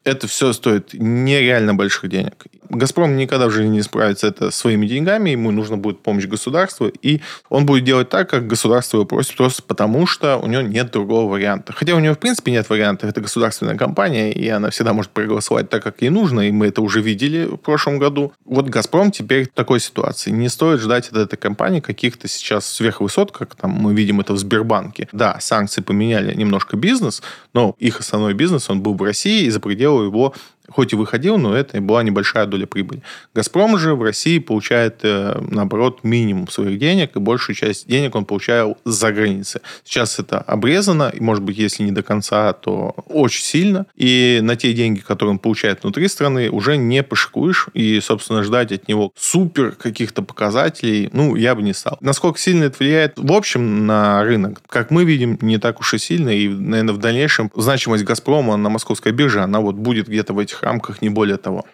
это 0.05 0.27
все 0.27 0.53
стоит 0.53 0.95
нереально 0.95 1.75
больших 1.75 2.09
денег. 2.09 2.47
«Газпром» 2.71 3.17
никогда 3.17 3.49
в 3.49 3.51
жизни 3.51 3.77
не 3.77 3.83
справится 3.83 4.27
это 4.27 4.51
своими 4.51 4.87
деньгами, 4.87 5.31
ему 5.31 5.51
нужно 5.51 5.77
будет 5.79 6.03
помощь 6.03 6.27
государства, 6.27 6.91
и 7.01 7.21
он 7.49 7.65
будет 7.65 7.85
делать 7.85 8.11
так, 8.11 8.29
как 8.29 8.47
государство 8.47 8.99
его 8.99 9.07
просит, 9.07 9.37
просто 9.37 9.63
потому 9.63 10.07
что 10.07 10.37
у 10.37 10.47
него 10.47 10.63
нет 10.63 10.91
другого 10.91 11.31
варианта. 11.31 11.73
Хотя 11.73 11.95
у 11.95 11.99
него, 11.99 12.15
в 12.15 12.19
принципе, 12.19 12.53
нет 12.53 12.69
варианта. 12.69 13.07
Это 13.07 13.21
государственная 13.21 13.77
компания, 13.77 14.33
и 14.33 14.47
она 14.49 14.71
всегда 14.71 14.93
может 14.93 15.11
проголосовать 15.13 15.71
так, 15.71 15.83
как 15.83 16.03
ей 16.03 16.11
нужно, 16.11 16.49
и 16.49 16.51
мы 16.51 16.67
это 16.67 16.83
уже 16.83 17.01
видели 17.01 17.47
в 17.47 17.57
прошлом 17.57 17.99
году. 17.99 18.33
Вот 18.45 18.69
«Газпром» 18.69 19.11
теперь 19.11 19.47
в 19.47 19.53
такой 19.53 19.81
ситуации. 19.81 20.31
Не 20.31 20.49
стоит 20.49 20.81
ждать 20.81 21.09
от 21.09 21.17
этой 21.17 21.37
компании 21.37 21.81
каких-то 21.81 22.29
сейчас 22.29 22.67
сверхвысот, 22.67 23.33
как 23.33 23.55
там 23.55 23.71
мы 23.71 23.95
видим 23.95 24.21
это 24.21 24.35
в 24.35 24.39
Сбербанке. 24.39 25.09
Да, 25.13 25.39
санкции 25.41 25.81
поменяли 25.81 26.35
немножко 26.35 26.77
бизнес, 26.77 27.23
но 27.55 27.75
их 27.79 28.01
основной 28.01 28.35
бизнес, 28.35 28.69
он 28.69 28.83
был 28.83 28.95
в 28.95 29.03
России, 29.03 29.45
и 29.45 29.51
за 29.51 29.61
пределы 29.89 30.05
его 30.07 30.35
хоть 30.71 30.93
и 30.93 30.97
выходил, 30.97 31.39
но 31.39 31.57
это 31.57 31.81
была 31.81 32.03
небольшая 32.03 32.47
доля 32.47 32.67
прибыли. 32.67 33.03
«Газпром» 33.35 33.79
же 33.79 33.95
в 33.95 34.03
России 34.03 34.39
получает, 34.39 35.01
э, 35.03 35.41
наоборот, 35.51 36.01
минимум 36.03 36.49
своих 36.49 36.79
денег, 36.79 37.17
и 37.17 37.19
большую 37.19 37.57
часть 37.57 37.89
денег 37.89 38.15
он 38.15 38.25
получал 38.25 38.77
за 38.85 39.13
границей. 39.13 39.61
Сейчас 39.85 40.19
это 40.19 40.39
обрезано, 40.39 41.11
и, 41.13 41.21
может 41.21 41.43
быть, 41.43 41.57
если 41.57 41.83
не 41.83 41.93
до 41.93 42.03
конца, 42.03 42.53
то 42.53 42.95
очень 43.07 43.43
сильно. 43.43 43.87
И 43.97 44.41
на 44.43 44.57
те 44.57 44.73
деньги, 44.73 45.01
которые 45.01 45.33
он 45.33 45.39
получает 45.39 45.83
внутри 45.83 46.09
страны, 46.09 46.51
уже 46.51 46.77
не 46.77 47.03
пошикуешь, 47.03 47.69
и, 47.73 48.01
собственно, 48.01 48.43
ждать 48.43 48.73
от 48.73 48.89
него 48.89 49.13
супер 49.17 49.73
каких-то 49.73 50.23
показателей, 50.23 51.09
ну, 51.13 51.35
я 51.35 51.55
бы 51.55 51.63
не 51.63 51.73
стал. 51.73 51.97
Насколько 52.01 52.39
сильно 52.39 52.65
это 52.65 52.77
влияет, 52.79 53.15
в 53.17 53.33
общем, 53.33 53.87
на 53.87 54.23
рынок, 54.23 54.61
как 54.69 54.91
мы 54.91 55.05
видим, 55.05 55.39
не 55.41 55.59
так 55.59 55.81
уж 55.81 55.95
и 55.95 55.99
сильно, 55.99 56.31
и, 56.31 56.49
наверное, 56.49 56.95
в 56.95 56.99
дальнейшем 56.99 57.51
значимость 57.55 58.05
«Газпрома» 58.05 58.57
на 58.57 58.69
московской 58.69 59.13
бирже, 59.13 59.41
она 59.41 59.61
вот 59.61 59.77
будет 59.77 60.09
где-то 60.09 60.33
в 60.33 60.39
этих 60.39 60.58
этих 60.58 60.58
рамках, 60.63 61.03
не 61.03 61.11
более 61.11 61.37
того. 61.37 61.65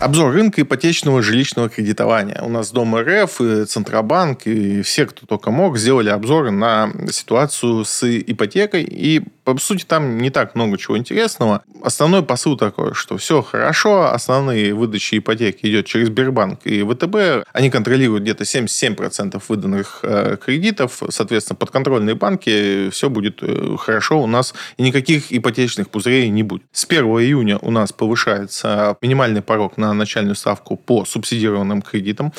Обзор 0.00 0.32
рынка 0.32 0.62
ипотечного 0.62 1.20
жилищного 1.20 1.68
кредитования. 1.68 2.40
У 2.40 2.48
нас 2.48 2.70
Дом 2.70 2.96
РФ, 2.96 3.38
и 3.42 3.64
Центробанк, 3.66 4.46
и 4.46 4.80
все, 4.80 5.04
кто 5.04 5.26
только 5.26 5.50
мог, 5.50 5.76
сделали 5.76 6.08
обзоры 6.08 6.50
на 6.50 6.90
ситуацию 7.10 7.84
с 7.84 8.08
ипотекой. 8.08 8.82
И, 8.82 9.20
по 9.44 9.58
сути, 9.58 9.84
там 9.84 10.16
не 10.16 10.30
так 10.30 10.54
много 10.54 10.78
чего 10.78 10.96
интересного. 10.96 11.62
Основной 11.82 12.22
посыл 12.22 12.56
такой, 12.56 12.94
что 12.94 13.18
все 13.18 13.42
хорошо, 13.42 14.10
основные 14.10 14.72
выдачи 14.72 15.18
ипотеки 15.18 15.66
идет 15.66 15.84
через 15.84 16.06
Сбербанк 16.06 16.60
и 16.64 16.82
ВТБ. 16.82 17.46
Они 17.52 17.68
контролируют 17.68 18.22
где-то 18.22 18.44
77% 18.44 19.42
выданных 19.48 20.00
э, 20.02 20.38
кредитов. 20.42 21.02
Соответственно, 21.10 21.56
подконтрольные 21.56 22.14
банки, 22.14 22.88
все 22.88 23.10
будет 23.10 23.40
э, 23.42 23.76
хорошо 23.78 24.22
у 24.22 24.26
нас. 24.26 24.54
И 24.78 24.82
никаких 24.82 25.30
ипотечных 25.30 25.90
пузырей 25.90 26.30
не 26.30 26.42
будет. 26.42 26.62
С 26.72 26.86
1 26.86 27.04
июня 27.04 27.58
у 27.58 27.70
нас 27.70 27.92
повышается 27.92 28.96
минимальный 29.02 29.42
порог 29.42 29.76
на 29.76 29.89
начальную 29.94 30.34
ставку 30.34 30.76
по 30.76 31.04
субсидированным 31.04 31.82
кредитам. 31.82 32.32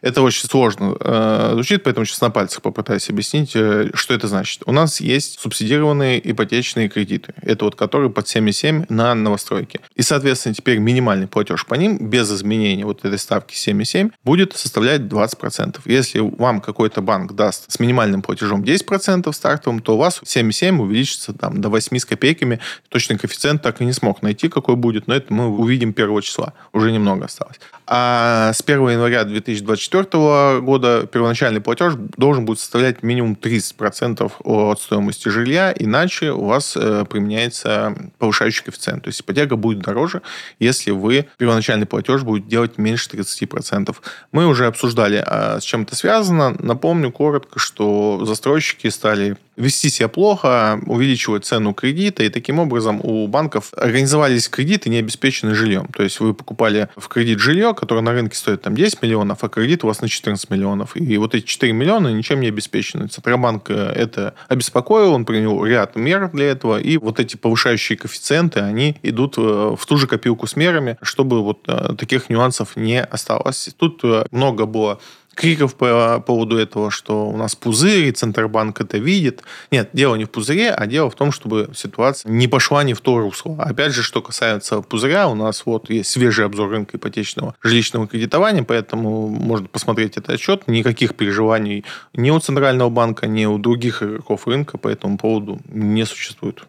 Это 0.00 0.22
очень 0.22 0.48
сложно 0.48 0.96
э, 1.00 1.50
звучит, 1.54 1.82
поэтому 1.82 2.06
сейчас 2.06 2.20
на 2.20 2.30
пальцах 2.30 2.62
попытаюсь 2.62 3.08
объяснить, 3.10 3.52
э, 3.54 3.90
что 3.94 4.14
это 4.14 4.28
значит. 4.28 4.62
У 4.66 4.72
нас 4.72 5.00
есть 5.00 5.40
субсидированные 5.40 6.20
ипотечные 6.30 6.88
кредиты. 6.88 7.34
Это 7.42 7.64
вот 7.64 7.74
которые 7.74 8.10
под 8.10 8.26
7,7 8.26 8.86
на 8.88 9.14
новостройки. 9.14 9.80
И, 9.94 10.02
соответственно, 10.02 10.54
теперь 10.54 10.78
минимальный 10.78 11.26
платеж 11.26 11.66
по 11.66 11.74
ним 11.74 12.08
без 12.08 12.30
изменения 12.32 12.84
вот 12.84 13.04
этой 13.04 13.18
ставки 13.18 13.54
7,7 13.54 14.12
будет 14.24 14.56
составлять 14.56 15.02
20%. 15.02 15.80
Если 15.86 16.20
вам 16.20 16.60
какой-то 16.60 17.00
банк 17.00 17.32
даст 17.32 17.70
с 17.70 17.80
минимальным 17.80 18.22
платежом 18.22 18.62
10% 18.62 19.32
стартовым, 19.32 19.80
то 19.80 19.94
у 19.94 19.98
вас 19.98 20.20
7,7 20.22 20.78
увеличится 20.78 21.32
там, 21.32 21.60
до 21.60 21.68
8 21.68 21.98
с 21.98 22.04
копейками. 22.04 22.60
Точный 22.88 23.18
коэффициент 23.18 23.62
так 23.62 23.80
и 23.80 23.84
не 23.84 23.92
смог 23.92 24.22
найти, 24.22 24.48
какой 24.48 24.76
будет, 24.76 25.06
но 25.06 25.14
это 25.14 25.32
мы 25.32 25.48
увидим 25.48 25.94
1 25.96 26.20
числа. 26.22 26.52
Уже 26.72 26.92
немного 26.92 27.26
осталось. 27.26 27.58
А 27.86 28.52
с 28.52 28.60
1 28.60 28.90
января 28.90 29.24
2024 29.24 29.87
2024 29.90 30.60
года 30.60 31.06
первоначальный 31.06 31.60
платеж 31.60 31.94
должен 32.16 32.44
будет 32.44 32.58
составлять 32.58 33.02
минимум 33.02 33.36
30% 33.40 34.32
от 34.44 34.80
стоимости 34.80 35.28
жилья, 35.28 35.74
иначе 35.76 36.30
у 36.30 36.44
вас 36.44 36.76
э, 36.76 37.04
применяется 37.08 37.96
повышающий 38.18 38.64
коэффициент. 38.64 39.04
То 39.04 39.08
есть 39.08 39.20
ипотека 39.20 39.56
будет 39.56 39.80
дороже, 39.80 40.22
если 40.58 40.90
вы 40.90 41.26
первоначальный 41.36 41.86
платеж 41.86 42.22
будет 42.22 42.48
делать 42.48 42.78
меньше 42.78 43.10
30%. 43.10 43.94
Мы 44.32 44.46
уже 44.46 44.66
обсуждали, 44.66 45.22
а 45.24 45.60
с 45.60 45.64
чем 45.64 45.82
это 45.82 45.96
связано. 45.96 46.56
Напомню 46.58 47.10
коротко, 47.10 47.58
что 47.58 48.24
застройщики 48.24 48.88
стали 48.88 49.36
вести 49.58 49.90
себя 49.90 50.08
плохо, 50.08 50.80
увеличивать 50.86 51.44
цену 51.44 51.74
кредита, 51.74 52.22
и 52.22 52.28
таким 52.28 52.60
образом 52.60 53.00
у 53.02 53.26
банков 53.26 53.72
организовались 53.76 54.48
кредиты, 54.48 54.88
не 54.88 54.98
обеспеченные 54.98 55.54
жильем. 55.54 55.88
То 55.88 56.04
есть 56.04 56.20
вы 56.20 56.32
покупали 56.32 56.88
в 56.96 57.08
кредит 57.08 57.40
жилье, 57.40 57.74
которое 57.74 58.00
на 58.00 58.12
рынке 58.12 58.36
стоит 58.36 58.62
там 58.62 58.74
10 58.74 59.02
миллионов, 59.02 59.42
а 59.42 59.48
кредит 59.48 59.84
у 59.84 59.88
вас 59.88 60.00
на 60.00 60.08
14 60.08 60.48
миллионов. 60.50 60.96
И 60.96 61.18
вот 61.18 61.34
эти 61.34 61.44
4 61.44 61.72
миллиона 61.72 62.08
ничем 62.08 62.40
не 62.40 62.48
обеспечены. 62.48 63.08
Центробанк 63.08 63.68
э, 63.70 63.74
это 63.74 64.34
обеспокоил, 64.48 65.12
он 65.12 65.24
принял 65.24 65.64
ряд 65.64 65.96
мер 65.96 66.30
для 66.32 66.46
этого, 66.46 66.80
и 66.80 66.96
вот 66.96 67.18
эти 67.18 67.36
повышающие 67.36 67.98
коэффициенты, 67.98 68.60
они 68.60 68.96
идут 69.02 69.36
э, 69.38 69.76
в 69.76 69.84
ту 69.86 69.96
же 69.96 70.06
копилку 70.06 70.46
с 70.46 70.54
мерами, 70.54 70.96
чтобы 71.02 71.42
вот 71.42 71.64
э, 71.66 71.94
таких 71.98 72.30
нюансов 72.30 72.76
не 72.76 73.02
осталось. 73.02 73.70
Тут 73.76 74.02
много 74.30 74.66
было 74.66 75.00
криков 75.38 75.76
по 75.76 76.20
поводу 76.26 76.58
этого, 76.58 76.90
что 76.90 77.28
у 77.28 77.36
нас 77.36 77.54
пузырь, 77.54 78.06
и 78.06 78.12
Центробанк 78.12 78.80
это 78.80 78.98
видит. 78.98 79.44
Нет, 79.70 79.90
дело 79.92 80.16
не 80.16 80.24
в 80.24 80.30
пузыре, 80.30 80.70
а 80.72 80.86
дело 80.86 81.10
в 81.10 81.14
том, 81.14 81.30
чтобы 81.30 81.70
ситуация 81.74 82.30
не 82.32 82.48
пошла 82.48 82.82
не 82.82 82.92
в 82.92 83.00
то 83.00 83.18
русло. 83.18 83.56
Опять 83.56 83.92
же, 83.92 84.02
что 84.02 84.20
касается 84.20 84.82
пузыря, 84.82 85.28
у 85.28 85.36
нас 85.36 85.64
вот 85.64 85.90
есть 85.90 86.10
свежий 86.10 86.44
обзор 86.44 86.70
рынка 86.70 86.96
ипотечного 86.96 87.54
жилищного 87.62 88.08
кредитования, 88.08 88.64
поэтому 88.64 89.28
можно 89.28 89.68
посмотреть 89.68 90.16
этот 90.16 90.30
отчет. 90.30 90.66
Никаких 90.66 91.14
переживаний 91.14 91.84
ни 92.14 92.30
у 92.30 92.40
Центрального 92.40 92.90
банка, 92.90 93.28
ни 93.28 93.44
у 93.46 93.58
других 93.58 94.02
игроков 94.02 94.48
рынка 94.48 94.76
по 94.76 94.88
этому 94.88 95.18
поводу 95.18 95.60
не 95.68 96.04
существует. 96.04 96.64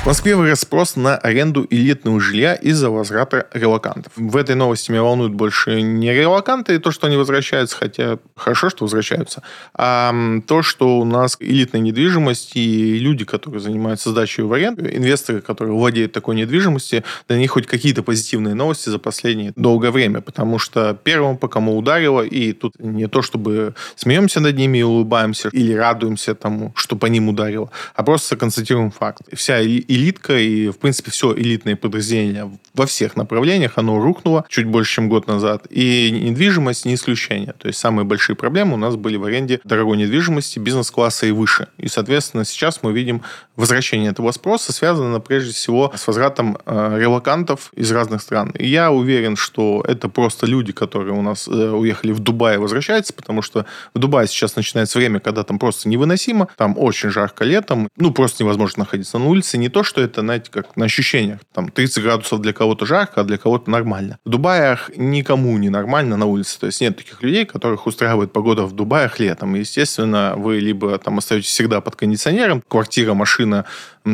В 0.00 0.06
Москве 0.06 0.34
вырос 0.34 0.60
спрос 0.60 0.96
на 0.96 1.18
аренду 1.18 1.66
элитного 1.68 2.20
жилья 2.20 2.54
из-за 2.54 2.88
возврата 2.88 3.48
релакантов. 3.52 4.14
В 4.16 4.34
этой 4.38 4.54
новости 4.54 4.90
меня 4.90 5.02
волнуют 5.02 5.34
больше 5.34 5.82
не 5.82 6.10
релаканты 6.14 6.74
и 6.74 6.78
то, 6.78 6.90
что 6.90 7.06
они 7.06 7.18
возвращаются, 7.18 7.76
хотя 7.76 8.18
хорошо, 8.34 8.70
что 8.70 8.84
возвращаются, 8.84 9.42
а 9.74 10.14
то, 10.46 10.62
что 10.62 11.00
у 11.00 11.04
нас 11.04 11.36
элитная 11.38 11.82
недвижимость 11.82 12.52
и 12.56 12.98
люди, 12.98 13.26
которые 13.26 13.60
занимаются 13.60 14.08
сдачей 14.08 14.42
в 14.42 14.52
аренду, 14.54 14.86
инвесторы, 14.86 15.42
которые 15.42 15.74
владеют 15.74 16.12
такой 16.12 16.34
недвижимостью, 16.34 17.04
для 17.28 17.36
них 17.36 17.50
хоть 17.50 17.66
какие-то 17.66 18.02
позитивные 18.02 18.54
новости 18.54 18.88
за 18.88 18.98
последнее 18.98 19.52
долгое 19.54 19.90
время, 19.90 20.22
потому 20.22 20.58
что 20.58 20.98
первым, 21.04 21.36
по 21.36 21.46
кому 21.46 21.76
ударило, 21.76 22.22
и 22.22 22.54
тут 22.54 22.72
не 22.78 23.06
то, 23.06 23.20
чтобы 23.20 23.74
смеемся 23.96 24.40
над 24.40 24.56
ними 24.56 24.78
и 24.78 24.82
улыбаемся 24.82 25.50
или 25.52 25.74
радуемся 25.74 26.34
тому, 26.34 26.72
что 26.74 26.96
по 26.96 27.04
ним 27.04 27.28
ударило, 27.28 27.70
а 27.94 28.02
просто 28.02 28.38
констатируем 28.38 28.90
факт. 28.90 29.24
Вся 29.34 29.60
элитка 29.90 30.38
и, 30.38 30.68
в 30.68 30.78
принципе, 30.78 31.10
все 31.10 31.34
элитное 31.34 31.76
подразделение 31.76 32.50
во 32.74 32.86
всех 32.86 33.16
направлениях, 33.16 33.72
оно 33.76 34.00
рухнуло 34.00 34.44
чуть 34.48 34.66
больше, 34.66 34.94
чем 34.94 35.08
год 35.08 35.26
назад. 35.26 35.66
И 35.70 36.10
недвижимость 36.10 36.84
не 36.84 36.94
исключение. 36.94 37.52
То 37.58 37.68
есть 37.68 37.78
самые 37.78 38.04
большие 38.04 38.36
проблемы 38.36 38.74
у 38.74 38.76
нас 38.76 38.96
были 38.96 39.16
в 39.16 39.24
аренде 39.24 39.60
дорогой 39.64 39.96
недвижимости 39.96 40.58
бизнес-класса 40.58 41.26
и 41.26 41.32
выше. 41.32 41.68
И, 41.78 41.88
соответственно, 41.88 42.44
сейчас 42.44 42.82
мы 42.82 42.92
видим 42.92 43.22
возвращение 43.56 44.10
этого 44.10 44.30
спроса, 44.32 44.72
связано 44.72 45.20
прежде 45.20 45.52
всего 45.52 45.92
с 45.94 46.06
возвратом 46.06 46.56
э, 46.64 46.96
релакантов 46.98 47.72
из 47.74 47.90
разных 47.92 48.22
стран. 48.22 48.50
И 48.50 48.68
я 48.68 48.90
уверен, 48.90 49.36
что 49.36 49.84
это 49.86 50.08
просто 50.08 50.46
люди, 50.46 50.72
которые 50.72 51.14
у 51.14 51.22
нас 51.22 51.48
э, 51.48 51.50
уехали 51.50 52.12
в 52.12 52.20
Дубай 52.20 52.58
возвращаются, 52.58 53.12
потому 53.12 53.42
что 53.42 53.66
в 53.94 53.98
Дубае 53.98 54.28
сейчас 54.28 54.56
начинается 54.56 54.98
время, 54.98 55.20
когда 55.20 55.42
там 55.42 55.58
просто 55.58 55.88
невыносимо, 55.88 56.48
там 56.56 56.74
очень 56.78 57.10
жарко 57.10 57.44
летом, 57.44 57.88
ну, 57.96 58.12
просто 58.12 58.44
невозможно 58.44 58.80
находиться 58.80 59.18
на 59.18 59.26
улице. 59.26 59.58
Не 59.58 59.68
то, 59.68 59.79
что 59.82 60.00
это, 60.00 60.20
знаете, 60.20 60.50
как 60.50 60.76
на 60.76 60.84
ощущениях. 60.86 61.40
Там 61.52 61.68
30 61.68 62.02
градусов 62.02 62.40
для 62.40 62.52
кого-то 62.52 62.86
жарко, 62.86 63.20
а 63.20 63.24
для 63.24 63.38
кого-то 63.38 63.70
нормально. 63.70 64.18
В 64.24 64.30
Дубаях 64.30 64.90
никому 64.96 65.56
не 65.58 65.68
нормально 65.68 66.16
на 66.16 66.26
улице. 66.26 66.58
То 66.60 66.66
есть 66.66 66.80
нет 66.80 66.96
таких 66.96 67.22
людей, 67.22 67.44
которых 67.44 67.86
устраивает 67.86 68.32
погода 68.32 68.64
в 68.64 68.72
Дубаях 68.72 69.18
летом. 69.20 69.54
Естественно, 69.54 70.34
вы 70.36 70.60
либо 70.60 70.98
там 70.98 71.18
остаетесь 71.18 71.48
всегда 71.48 71.80
под 71.80 71.96
кондиционером, 71.96 72.62
квартира, 72.68 73.14
машина, 73.14 73.64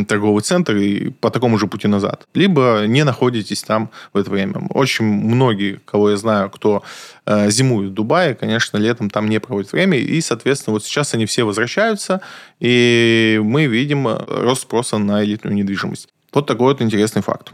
торговый 0.08 0.42
центр 0.42 0.76
и 0.76 1.10
по 1.10 1.30
такому 1.30 1.58
же 1.58 1.66
пути 1.66 1.88
назад. 1.88 2.26
Либо 2.34 2.84
не 2.86 3.04
находитесь 3.04 3.62
там 3.62 3.90
в 4.12 4.18
это 4.18 4.30
время. 4.30 4.54
Очень 4.70 5.04
многие, 5.04 5.80
кого 5.84 6.10
я 6.10 6.16
знаю, 6.16 6.50
кто 6.50 6.82
э, 7.24 7.50
зимует 7.50 7.90
в 7.90 7.94
Дубае, 7.94 8.34
конечно, 8.34 8.78
летом 8.78 9.10
там 9.10 9.28
не 9.28 9.38
проводят 9.38 9.72
время. 9.72 9.98
И, 9.98 10.20
соответственно, 10.20 10.74
вот 10.74 10.84
сейчас 10.84 11.14
они 11.14 11.26
все 11.26 11.44
возвращаются, 11.44 12.20
и 12.60 13.40
мы 13.42 13.66
видим 13.66 14.08
э, 14.08 14.18
рост 14.26 14.62
спроса 14.62 14.98
на 14.98 15.24
элитную 15.24 15.55
недвижимость. 15.56 16.08
Вот 16.32 16.46
такой 16.46 16.72
вот 16.72 16.82
интересный 16.82 17.22
факт. 17.22 17.52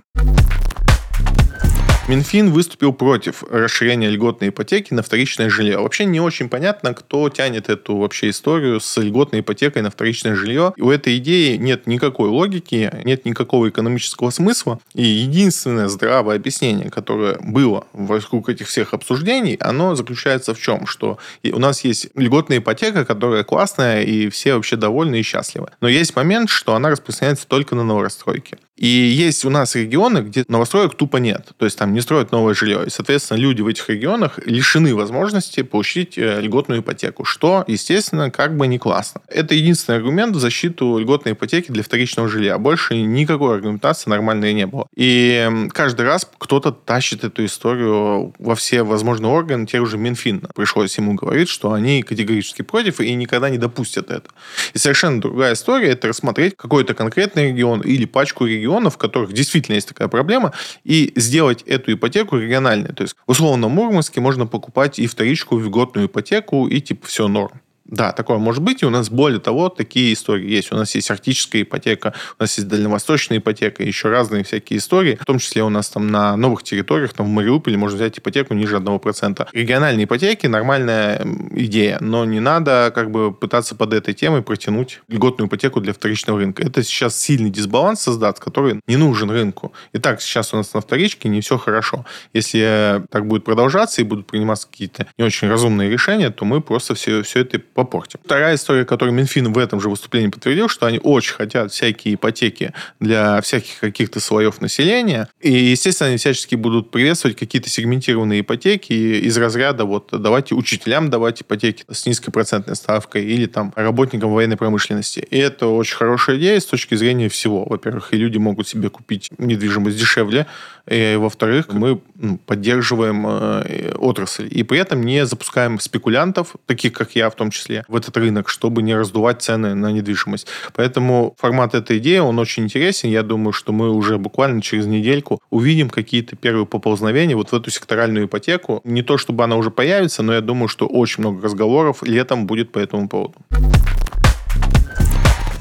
Минфин 2.08 2.50
выступил 2.50 2.92
против 2.92 3.44
расширения 3.48 4.10
льготной 4.10 4.48
ипотеки 4.48 4.92
на 4.92 5.04
вторичное 5.04 5.48
жилье. 5.48 5.78
Вообще 5.78 6.04
не 6.04 6.20
очень 6.20 6.48
понятно, 6.48 6.94
кто 6.94 7.28
тянет 7.28 7.68
эту 7.68 7.96
вообще 7.96 8.30
историю 8.30 8.80
с 8.80 9.00
льготной 9.00 9.40
ипотекой 9.40 9.82
на 9.82 9.90
вторичное 9.90 10.34
жилье. 10.34 10.74
У 10.78 10.90
этой 10.90 11.18
идеи 11.18 11.56
нет 11.56 11.86
никакой 11.86 12.28
логики, 12.28 12.92
нет 13.04 13.24
никакого 13.24 13.68
экономического 13.68 14.30
смысла. 14.30 14.80
И 14.94 15.04
единственное 15.04 15.86
здравое 15.86 16.36
объяснение, 16.36 16.90
которое 16.90 17.38
было 17.38 17.86
вокруг 17.92 18.48
этих 18.48 18.66
всех 18.66 18.94
обсуждений, 18.94 19.56
оно 19.60 19.94
заключается 19.94 20.54
в 20.54 20.60
чем? 20.60 20.88
Что 20.88 21.18
у 21.44 21.58
нас 21.60 21.84
есть 21.84 22.08
льготная 22.16 22.58
ипотека, 22.58 23.04
которая 23.04 23.44
классная, 23.44 24.02
и 24.02 24.28
все 24.28 24.54
вообще 24.54 24.74
довольны 24.74 25.20
и 25.20 25.22
счастливы. 25.22 25.68
Но 25.80 25.86
есть 25.86 26.16
момент, 26.16 26.50
что 26.50 26.74
она 26.74 26.90
распространяется 26.90 27.46
только 27.46 27.76
на 27.76 27.84
новостройки. 27.84 28.58
И 28.82 28.88
есть 28.88 29.44
у 29.44 29.50
нас 29.50 29.76
регионы, 29.76 30.18
где 30.18 30.44
новостроек 30.48 30.96
тупо 30.96 31.18
нет. 31.18 31.52
То 31.56 31.66
есть 31.66 31.78
там 31.78 31.94
не 31.94 32.00
строят 32.00 32.32
новое 32.32 32.52
жилье. 32.52 32.82
И, 32.84 32.90
соответственно, 32.90 33.38
люди 33.38 33.62
в 33.62 33.68
этих 33.68 33.88
регионах 33.88 34.40
лишены 34.44 34.92
возможности 34.96 35.62
получить 35.62 36.18
э, 36.18 36.40
льготную 36.40 36.80
ипотеку, 36.80 37.24
что, 37.24 37.62
естественно, 37.68 38.32
как 38.32 38.56
бы 38.56 38.66
не 38.66 38.80
классно. 38.80 39.20
Это 39.28 39.54
единственный 39.54 39.98
аргумент 39.98 40.34
в 40.34 40.40
защиту 40.40 40.98
льготной 40.98 41.34
ипотеки 41.34 41.70
для 41.70 41.84
вторичного 41.84 42.28
жилья. 42.28 42.58
Больше 42.58 42.96
никакой 42.96 43.54
аргументации 43.54 44.10
нормальной 44.10 44.52
не 44.52 44.66
было. 44.66 44.88
И 44.96 45.48
каждый 45.72 46.04
раз 46.04 46.28
кто-то 46.38 46.72
тащит 46.72 47.22
эту 47.22 47.44
историю 47.44 48.34
во 48.40 48.56
все 48.56 48.82
возможные 48.82 49.30
органы, 49.30 49.64
те 49.64 49.78
уже 49.78 49.96
Минфин. 49.96 50.48
Пришлось 50.56 50.98
ему 50.98 51.14
говорить, 51.14 51.48
что 51.48 51.72
они 51.72 52.02
категорически 52.02 52.62
против 52.62 53.00
и 53.00 53.14
никогда 53.14 53.48
не 53.48 53.58
допустят 53.58 54.10
это. 54.10 54.28
И 54.74 54.78
совершенно 54.78 55.20
другая 55.20 55.52
история– 55.52 55.88
это 55.90 56.08
рассмотреть 56.08 56.56
какой-то 56.56 56.94
конкретный 56.94 57.50
регион 57.50 57.80
или 57.82 58.06
пачку 58.06 58.44
регионов, 58.44 58.71
регионов, 58.72 58.94
в 58.94 58.98
которых 58.98 59.32
действительно 59.32 59.76
есть 59.76 59.88
такая 59.88 60.08
проблема, 60.08 60.52
и 60.84 61.12
сделать 61.16 61.62
эту 61.62 61.92
ипотеку 61.92 62.38
региональной. 62.38 62.92
То 62.94 63.02
есть, 63.02 63.16
условно, 63.26 63.68
в 63.68 63.70
Мурманске 63.70 64.20
можно 64.20 64.46
покупать 64.46 64.98
и 64.98 65.06
вторичку, 65.06 65.58
и 65.58 65.62
льготную 65.62 66.06
ипотеку, 66.06 66.66
и 66.66 66.80
типа 66.80 67.06
все 67.06 67.28
норм. 67.28 67.60
Да, 67.92 68.12
такое 68.12 68.38
может 68.38 68.62
быть. 68.62 68.82
И 68.82 68.86
у 68.86 68.90
нас, 68.90 69.10
более 69.10 69.38
того, 69.38 69.68
такие 69.68 70.14
истории 70.14 70.48
есть. 70.48 70.72
У 70.72 70.76
нас 70.76 70.94
есть 70.94 71.10
арктическая 71.10 71.60
ипотека, 71.60 72.14
у 72.38 72.42
нас 72.42 72.56
есть 72.56 72.66
дальневосточная 72.66 73.36
ипотека, 73.36 73.82
еще 73.82 74.08
разные 74.08 74.44
всякие 74.44 74.78
истории. 74.78 75.18
В 75.20 75.26
том 75.26 75.38
числе 75.38 75.62
у 75.62 75.68
нас 75.68 75.90
там 75.90 76.06
на 76.08 76.34
новых 76.38 76.62
территориях, 76.62 77.12
там 77.12 77.26
в 77.26 77.28
Мариуполе 77.28 77.76
можно 77.76 77.96
взять 77.96 78.18
ипотеку 78.18 78.54
ниже 78.54 78.76
1%. 78.76 79.46
Региональные 79.52 80.06
ипотеки– 80.06 80.46
нормальная 80.48 81.22
идея, 81.50 81.98
но 82.00 82.24
не 82.24 82.40
надо 82.40 82.90
как 82.94 83.10
бы 83.10 83.30
пытаться 83.30 83.74
под 83.74 83.92
этой 83.92 84.14
темой 84.14 84.40
протянуть 84.40 85.02
льготную 85.08 85.48
ипотеку 85.48 85.82
для 85.82 85.92
вторичного 85.92 86.38
рынка. 86.38 86.62
Это 86.62 86.82
сейчас 86.82 87.14
сильный 87.20 87.50
дисбаланс 87.50 88.00
создаст, 88.00 88.40
который 88.40 88.80
не 88.86 88.96
нужен 88.96 89.30
рынку. 89.30 89.74
Итак, 89.92 90.22
сейчас 90.22 90.54
у 90.54 90.56
нас 90.56 90.72
на 90.72 90.80
вторичке 90.80 91.28
не 91.28 91.42
все 91.42 91.58
хорошо. 91.58 92.06
Если 92.32 93.02
так 93.10 93.26
будет 93.26 93.44
продолжаться 93.44 94.00
и 94.00 94.04
будут 94.04 94.26
приниматься 94.28 94.66
какие-то 94.66 95.06
не 95.18 95.24
очень 95.24 95.48
разумные 95.48 95.90
решения, 95.90 96.30
то 96.30 96.46
мы 96.46 96.62
просто 96.62 96.94
все, 96.94 97.22
все 97.22 97.40
это 97.40 97.58
попортим. 97.82 98.20
Вторая 98.24 98.54
история, 98.54 98.84
которую 98.84 99.14
Минфин 99.14 99.52
в 99.52 99.58
этом 99.58 99.80
же 99.80 99.88
выступлении 99.88 100.28
подтвердил, 100.28 100.68
что 100.68 100.86
они 100.86 101.00
очень 101.02 101.34
хотят 101.34 101.72
всякие 101.72 102.14
ипотеки 102.14 102.72
для 103.00 103.40
всяких 103.40 103.80
каких-то 103.80 104.20
слоев 104.20 104.60
населения. 104.60 105.28
И, 105.40 105.52
естественно, 105.52 106.08
они 106.08 106.16
всячески 106.16 106.54
будут 106.54 106.90
приветствовать 106.90 107.36
какие-то 107.36 107.68
сегментированные 107.68 108.40
ипотеки 108.40 108.92
из 108.92 109.36
разряда 109.36 109.84
вот 109.84 110.08
давайте 110.12 110.54
учителям 110.54 111.10
давать 111.10 111.42
ипотеки 111.42 111.84
с 111.90 112.06
низкой 112.06 112.30
процентной 112.30 112.76
ставкой 112.76 113.24
или 113.24 113.46
там 113.46 113.72
работникам 113.76 114.32
военной 114.32 114.56
промышленности. 114.56 115.20
И 115.30 115.38
это 115.38 115.66
очень 115.66 115.96
хорошая 115.96 116.36
идея 116.36 116.60
с 116.60 116.66
точки 116.66 116.94
зрения 116.94 117.28
всего. 117.28 117.64
Во-первых, 117.64 118.14
и 118.14 118.16
люди 118.16 118.38
могут 118.38 118.68
себе 118.68 118.90
купить 118.90 119.30
недвижимость 119.38 119.98
дешевле, 119.98 120.46
и, 120.88 121.16
во-вторых, 121.16 121.72
мы 121.72 122.00
ну, 122.16 122.38
поддерживаем 122.38 123.24
э, 123.26 123.94
отрасль. 123.98 124.48
И 124.50 124.62
при 124.64 124.78
этом 124.78 125.02
не 125.02 125.24
запускаем 125.26 125.78
спекулянтов, 125.78 126.56
таких 126.66 126.92
как 126.92 127.14
я 127.14 127.30
в 127.30 127.36
том 127.36 127.50
числе, 127.50 127.61
в 127.88 127.96
этот 127.96 128.16
рынок, 128.16 128.48
чтобы 128.48 128.82
не 128.82 128.94
раздувать 128.94 129.42
цены 129.42 129.74
на 129.74 129.92
недвижимость. 129.92 130.46
Поэтому 130.74 131.34
формат 131.38 131.74
этой 131.74 131.98
идеи, 131.98 132.18
он 132.18 132.38
очень 132.38 132.64
интересен. 132.64 133.08
Я 133.10 133.22
думаю, 133.22 133.52
что 133.52 133.72
мы 133.72 133.90
уже 133.90 134.18
буквально 134.18 134.62
через 134.62 134.86
недельку 134.86 135.40
увидим 135.50 135.90
какие-то 135.90 136.36
первые 136.36 136.66
поползновения 136.66 137.36
вот 137.36 137.50
в 137.50 137.54
эту 137.54 137.70
секторальную 137.70 138.26
ипотеку. 138.26 138.80
Не 138.84 139.02
то, 139.02 139.18
чтобы 139.18 139.44
она 139.44 139.56
уже 139.56 139.70
появится, 139.70 140.22
но 140.22 140.34
я 140.34 140.40
думаю, 140.40 140.68
что 140.68 140.86
очень 140.86 141.22
много 141.22 141.42
разговоров 141.42 142.02
летом 142.02 142.46
будет 142.46 142.72
по 142.72 142.78
этому 142.78 143.08
поводу. 143.08 143.34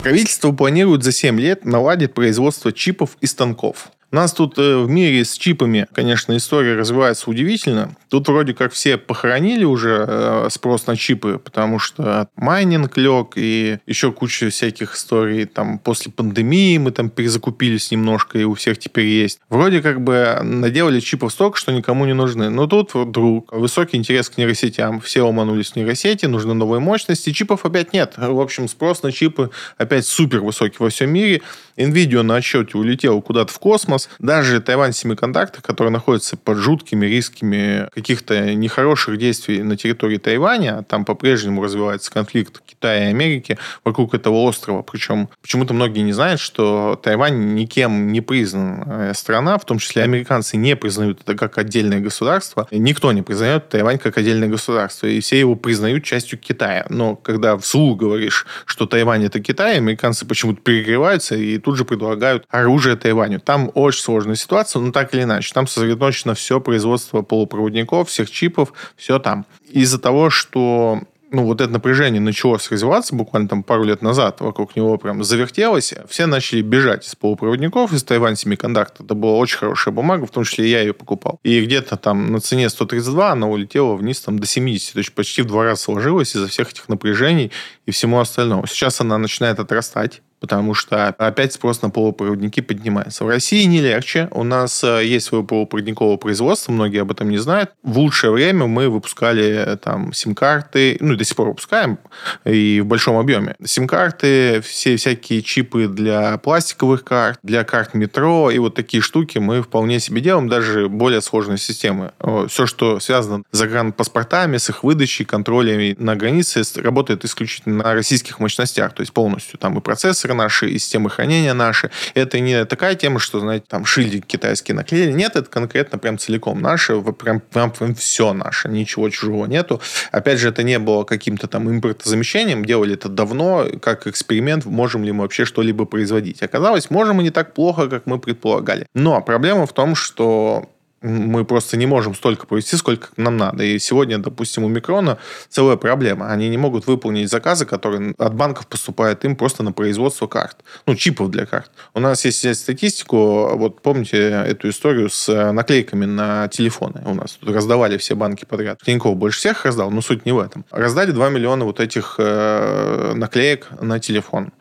Правительство 0.01 0.51
планирует 0.51 1.03
за 1.03 1.11
7 1.11 1.39
лет 1.39 1.63
наладить 1.63 2.13
производство 2.13 2.71
чипов 2.71 3.17
и 3.21 3.27
станков. 3.27 3.91
У 4.13 4.15
нас 4.17 4.33
тут 4.33 4.59
э, 4.59 4.77
в 4.77 4.89
мире 4.89 5.23
с 5.23 5.37
чипами, 5.37 5.87
конечно, 5.93 6.35
история 6.35 6.75
развивается 6.75 7.29
удивительно. 7.29 7.95
Тут 8.09 8.27
вроде 8.27 8.53
как 8.53 8.73
все 8.73 8.97
похоронили 8.97 9.63
уже 9.63 10.05
э, 10.05 10.47
спрос 10.51 10.85
на 10.85 10.97
чипы, 10.97 11.39
потому 11.41 11.79
что 11.79 12.27
майнинг 12.35 12.97
лег 12.97 13.33
и 13.37 13.79
еще 13.87 14.11
куча 14.11 14.49
всяких 14.49 14.95
историй. 14.95 15.45
Там 15.45 15.79
после 15.79 16.11
пандемии 16.11 16.77
мы 16.77 16.91
там 16.91 17.09
перезакупились 17.09 17.89
немножко, 17.91 18.37
и 18.37 18.43
у 18.43 18.53
всех 18.55 18.79
теперь 18.79 19.05
есть. 19.05 19.39
Вроде 19.49 19.81
как 19.81 20.01
бы 20.01 20.39
наделали 20.43 20.99
чипов 20.99 21.31
столько, 21.31 21.57
что 21.57 21.71
никому 21.71 22.05
не 22.05 22.13
нужны. 22.13 22.49
Но 22.49 22.67
тут 22.67 22.93
вдруг 22.93 23.53
высокий 23.53 23.95
интерес 23.95 24.29
к 24.29 24.37
нейросетям. 24.37 24.99
Все 24.99 25.23
уманулись 25.23 25.71
в 25.71 25.75
нейросети, 25.77 26.25
нужны 26.25 26.53
новые 26.53 26.81
мощности. 26.81 27.31
Чипов 27.31 27.65
опять 27.65 27.93
нет. 27.93 28.15
В 28.17 28.41
общем, 28.41 28.67
спрос 28.67 29.03
на 29.03 29.13
чипы 29.13 29.51
опять 29.77 30.05
супер 30.05 30.41
высокий 30.41 30.75
во 30.79 30.89
всем 30.89 31.11
мире. 31.11 31.41
Nvidia 31.77 32.23
на 32.23 32.35
отчете 32.35 32.77
улетел 32.77 33.21
куда-то 33.21 33.53
в 33.53 33.59
космос. 33.59 34.00
Даже 34.19 34.61
Тайвань 34.61 34.93
Семикондактор, 34.93 35.61
который 35.61 35.89
находится 35.89 36.37
под 36.37 36.57
жуткими 36.57 37.05
рисками 37.05 37.89
каких-то 37.93 38.53
нехороших 38.53 39.17
действий 39.17 39.63
на 39.63 39.77
территории 39.77 40.17
Тайваня, 40.17 40.83
там 40.87 41.05
по-прежнему 41.05 41.63
развивается 41.63 42.11
конфликт 42.11 42.61
Китая 42.65 43.07
и 43.07 43.09
Америки 43.09 43.57
вокруг 43.83 44.13
этого 44.13 44.35
острова. 44.35 44.81
Причем 44.81 45.29
почему-то 45.41 45.73
многие 45.73 46.01
не 46.01 46.13
знают, 46.13 46.39
что 46.39 46.99
Тайвань 47.01 47.53
никем 47.53 48.11
не 48.11 48.21
признанная 48.21 49.13
страна, 49.13 49.57
в 49.57 49.65
том 49.65 49.79
числе 49.79 50.03
американцы 50.03 50.57
не 50.57 50.75
признают 50.75 51.21
это 51.21 51.35
как 51.35 51.57
отдельное 51.57 51.99
государство. 51.99 52.67
Никто 52.71 53.11
не 53.11 53.21
признает 53.21 53.69
Тайвань 53.69 53.97
как 53.97 54.17
отдельное 54.17 54.47
государство, 54.47 55.07
и 55.07 55.19
все 55.19 55.39
его 55.39 55.55
признают 55.55 56.03
частью 56.03 56.39
Китая. 56.39 56.85
Но 56.89 57.15
когда 57.15 57.57
вслух 57.57 57.97
говоришь, 57.97 58.45
что 58.65 58.85
Тайвань 58.85 59.25
это 59.25 59.39
Китай, 59.39 59.77
американцы 59.77 60.25
почему-то 60.25 60.61
перегреваются 60.61 61.35
и 61.35 61.57
тут 61.57 61.77
же 61.77 61.85
предлагают 61.85 62.45
оружие 62.49 62.95
Тайваню. 62.95 63.39
Там 63.39 63.71
очень 63.91 64.01
сложная 64.01 64.35
ситуация, 64.35 64.79
но 64.79 64.91
так 64.91 65.13
или 65.13 65.23
иначе. 65.23 65.53
Там 65.53 65.67
сосредоточено 65.67 66.33
все 66.33 66.61
производство 66.61 67.21
полупроводников, 67.21 68.09
всех 68.09 68.31
чипов, 68.31 68.73
все 68.95 69.19
там. 69.19 69.45
Из-за 69.69 69.99
того, 69.99 70.29
что 70.29 71.01
ну, 71.31 71.45
вот 71.45 71.61
это 71.61 71.71
напряжение 71.71 72.21
началось 72.21 72.69
развиваться 72.71 73.15
буквально 73.15 73.47
там 73.47 73.63
пару 73.63 73.83
лет 73.83 74.01
назад, 74.01 74.41
вокруг 74.41 74.75
него 74.75 74.97
прям 74.97 75.23
завертелось, 75.23 75.93
все 76.09 76.25
начали 76.25 76.61
бежать 76.61 77.07
из 77.07 77.15
полупроводников, 77.15 77.93
из 77.93 78.03
Тайвань 78.03 78.35
Семикондактор. 78.35 79.05
Это 79.05 79.15
была 79.15 79.37
очень 79.37 79.57
хорошая 79.57 79.93
бумага, 79.93 80.25
в 80.25 80.31
том 80.31 80.43
числе 80.43 80.69
я 80.69 80.81
ее 80.81 80.93
покупал. 80.93 81.39
И 81.43 81.63
где-то 81.63 81.95
там 81.95 82.33
на 82.33 82.41
цене 82.41 82.69
132 82.69 83.31
она 83.31 83.47
улетела 83.47 83.95
вниз 83.95 84.19
там 84.21 84.39
до 84.39 84.45
70, 84.45 84.93
то 84.93 84.99
есть 84.99 85.13
почти 85.13 85.41
в 85.41 85.45
два 85.45 85.63
раза 85.63 85.81
сложилась 85.81 86.35
из-за 86.35 86.47
всех 86.47 86.71
этих 86.71 86.89
напряжений 86.89 87.51
и 87.85 87.91
всему 87.91 88.19
остальному. 88.19 88.67
Сейчас 88.67 88.99
она 88.99 89.17
начинает 89.17 89.59
отрастать, 89.59 90.21
потому 90.41 90.73
что 90.73 91.07
опять 91.07 91.53
спрос 91.53 91.83
на 91.83 91.91
полупроводники 91.91 92.61
поднимается. 92.61 93.23
В 93.23 93.29
России 93.29 93.63
не 93.65 93.79
легче. 93.79 94.27
У 94.31 94.43
нас 94.43 94.83
э, 94.83 95.05
есть 95.05 95.27
свое 95.27 95.43
полупроводниковое 95.43 96.17
производство, 96.17 96.71
многие 96.71 97.03
об 97.03 97.11
этом 97.11 97.29
не 97.29 97.37
знают. 97.37 97.71
В 97.83 97.99
лучшее 97.99 98.31
время 98.31 98.65
мы 98.65 98.89
выпускали 98.89 99.45
э, 99.45 99.77
там 99.77 100.11
сим-карты, 100.13 100.97
ну 100.99 101.13
и 101.13 101.15
до 101.15 101.23
сих 101.23 101.35
пор 101.35 101.49
выпускаем, 101.49 101.99
и 102.43 102.81
в 102.81 102.87
большом 102.87 103.17
объеме. 103.17 103.55
Сим-карты, 103.63 104.61
все 104.61 104.95
всякие 104.95 105.43
чипы 105.43 105.87
для 105.87 106.39
пластиковых 106.39 107.03
карт, 107.03 107.39
для 107.43 107.63
карт 107.63 107.93
метро, 107.93 108.49
и 108.49 108.57
вот 108.57 108.73
такие 108.73 109.01
штуки 109.01 109.37
мы 109.37 109.61
вполне 109.61 109.99
себе 109.99 110.21
делаем, 110.21 110.49
даже 110.49 110.89
более 110.89 111.21
сложные 111.21 111.59
системы. 111.59 112.13
Все, 112.47 112.65
что 112.65 112.99
связано 112.99 113.43
с 113.51 113.57
загранпаспортами, 113.57 114.57
с 114.57 114.69
их 114.71 114.83
выдачей, 114.83 115.23
контролями 115.23 115.95
на 115.99 116.15
границе, 116.15 116.63
работает 116.77 117.25
исключительно 117.25 117.83
на 117.83 117.93
российских 117.93 118.39
мощностях, 118.39 118.93
то 118.93 119.01
есть 119.01 119.13
полностью 119.13 119.59
там 119.59 119.77
и 119.77 119.81
процессоры 119.81 120.30
наши, 120.33 120.69
и 120.69 120.79
системы 120.79 121.09
хранения 121.09 121.53
наши. 121.53 121.91
Это 122.13 122.39
не 122.39 122.65
такая 122.65 122.95
тема, 122.95 123.19
что, 123.19 123.39
знаете, 123.39 123.65
там 123.67 123.85
шильдик 123.85 124.25
китайский 124.25 124.73
наклеили. 124.73 125.11
Нет, 125.11 125.35
это 125.35 125.49
конкретно 125.49 125.97
прям 125.97 126.17
целиком 126.17 126.61
наше, 126.61 127.01
прям, 127.01 127.39
прям, 127.39 127.71
прям 127.71 127.95
все 127.95 128.33
наше, 128.33 128.69
ничего 128.69 129.09
чужого 129.09 129.45
нету. 129.45 129.81
Опять 130.11 130.39
же, 130.39 130.49
это 130.49 130.63
не 130.63 130.79
было 130.79 131.03
каким-то 131.03 131.47
там 131.47 131.69
импортозамещением, 131.69 132.65
делали 132.65 132.93
это 132.93 133.09
давно, 133.09 133.67
как 133.81 134.07
эксперимент, 134.07 134.65
можем 134.65 135.03
ли 135.03 135.11
мы 135.11 135.23
вообще 135.23 135.45
что-либо 135.45 135.85
производить. 135.85 136.43
Оказалось, 136.43 136.89
можем 136.89 137.21
и 137.21 137.23
не 137.23 137.31
так 137.31 137.53
плохо, 137.53 137.87
как 137.87 138.05
мы 138.05 138.19
предполагали. 138.19 138.85
Но 138.93 139.21
проблема 139.21 139.65
в 139.65 139.73
том, 139.73 139.95
что 139.95 140.69
мы 141.01 141.45
просто 141.45 141.77
не 141.77 141.85
можем 141.85 142.15
столько 142.15 142.45
провести, 142.45 142.77
сколько 142.77 143.09
нам 143.17 143.37
надо. 143.37 143.63
И 143.63 143.79
сегодня, 143.79 144.17
допустим, 144.19 144.63
у 144.63 144.67
Микрона 144.67 145.17
целая 145.49 145.77
проблема. 145.77 146.31
Они 146.31 146.49
не 146.49 146.57
могут 146.57 146.87
выполнить 146.87 147.29
заказы, 147.29 147.65
которые 147.65 148.13
от 148.17 148.35
банков 148.35 148.67
поступают 148.67 149.25
им 149.25 149.35
просто 149.35 149.63
на 149.63 149.71
производство 149.71 150.27
карт. 150.27 150.57
Ну, 150.85 150.95
чипов 150.95 151.29
для 151.31 151.45
карт. 151.45 151.71
У 151.93 151.99
нас 151.99 152.23
есть 152.25 152.39
взять 152.39 152.57
статистику, 152.57 153.55
вот 153.55 153.81
помните 153.81 154.17
эту 154.17 154.69
историю 154.69 155.09
с 155.09 155.27
э, 155.29 155.51
наклейками 155.51 156.05
на 156.05 156.47
телефоны? 156.47 157.01
У 157.05 157.13
нас 157.13 157.33
тут 157.33 157.49
раздавали 157.49 157.97
все 157.97 158.15
банки 158.15 158.45
подряд. 158.45 158.79
Тинькофф 158.83 159.15
больше 159.15 159.39
всех 159.39 159.65
раздал, 159.65 159.89
но 159.91 160.01
суть 160.01 160.25
не 160.25 160.31
в 160.31 160.39
этом. 160.39 160.65
Раздали 160.71 161.11
2 161.11 161.29
миллиона 161.29 161.65
вот 161.65 161.79
этих 161.79 162.15
э, 162.19 163.13
наклеек 163.15 163.67
на 163.81 163.99
телефон. 163.99 164.51